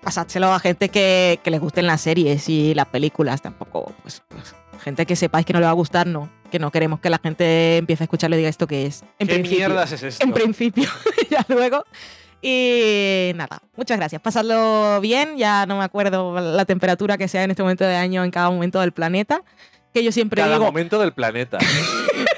[0.00, 3.42] Pasádselo a gente que, que les gusten las series y las películas.
[3.42, 6.30] Tampoco, pues, pues, gente que sepáis que no le va a gustar, no.
[6.50, 9.04] Que no queremos que la gente empiece a escucharlo y diga esto que es.
[9.18, 10.24] En ¿Qué mierdas es esto?
[10.24, 10.88] En principio,
[11.30, 11.84] ya luego.
[12.48, 14.22] Y nada, muchas gracias.
[14.22, 15.36] Pasadlo bien.
[15.36, 18.50] Ya no me acuerdo la temperatura que sea en este momento de año en cada
[18.50, 19.42] momento del planeta.
[19.92, 20.64] Que yo siempre Cada digo.
[20.64, 21.58] momento del planeta.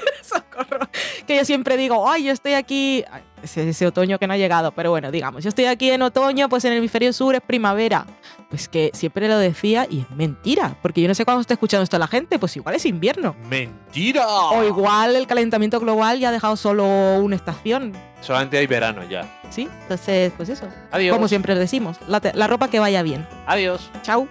[1.27, 3.03] Que yo siempre digo, ay, yo estoy aquí.
[3.11, 6.01] Ay, Ese, ese otoño que no ha llegado, pero bueno, digamos, yo estoy aquí en
[6.01, 8.05] otoño, pues en el hemisferio sur es primavera.
[8.49, 11.83] Pues que siempre lo decía y es mentira, porque yo no sé cuándo está escuchando
[11.83, 13.35] esto la gente, pues igual es invierno.
[13.47, 14.27] ¡Mentira!
[14.27, 16.85] O igual el calentamiento global ya ha dejado solo
[17.19, 19.39] una estación, Solamente hay verano ya.
[19.49, 19.69] ¿sí?
[19.83, 20.67] Entonces, pues eso.
[20.91, 21.15] Adiós.
[21.15, 23.25] Como siempre decimos, la, la ropa que vaya bien.
[23.47, 23.89] Adiós.
[24.01, 24.27] Chao.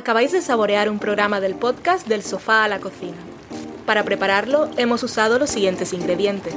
[0.00, 3.18] Acabáis de saborear un programa del podcast Del sofá a la cocina.
[3.84, 6.54] Para prepararlo hemos usado los siguientes ingredientes.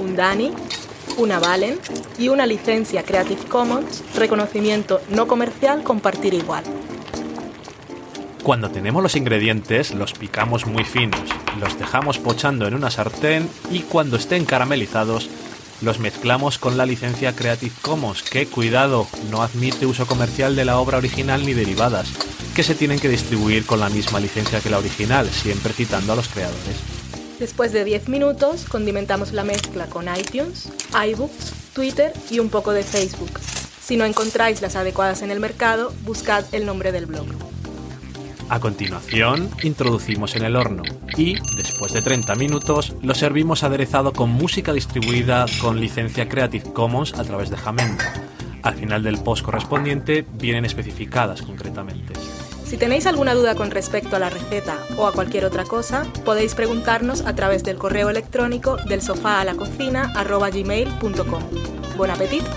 [0.00, 0.52] Un Dani,
[1.16, 1.78] una Valen
[2.18, 6.64] y una licencia Creative Commons, reconocimiento no comercial compartir igual.
[8.42, 11.22] Cuando tenemos los ingredientes, los picamos muy finos,
[11.60, 15.30] los dejamos pochando en una sartén y cuando estén caramelizados,
[15.82, 20.78] los mezclamos con la licencia Creative Commons, que, cuidado, no admite uso comercial de la
[20.78, 22.08] obra original ni derivadas,
[22.54, 26.16] que se tienen que distribuir con la misma licencia que la original, siempre citando a
[26.16, 26.76] los creadores.
[27.38, 32.84] Después de 10 minutos, condimentamos la mezcla con iTunes, iBooks, Twitter y un poco de
[32.84, 33.40] Facebook.
[33.82, 37.51] Si no encontráis las adecuadas en el mercado, buscad el nombre del blog.
[38.52, 40.82] A continuación, introducimos en el horno
[41.16, 47.14] y, después de 30 minutos, lo servimos aderezado con música distribuida con licencia Creative Commons
[47.14, 48.04] a través de Jamendo.
[48.62, 52.12] Al final del post correspondiente vienen especificadas concretamente.
[52.66, 56.54] Si tenéis alguna duda con respecto a la receta o a cualquier otra cosa, podéis
[56.54, 61.42] preguntarnos a través del correo electrónico del sofá a la cocina @gmail.com.
[61.96, 62.50] Buen apetito.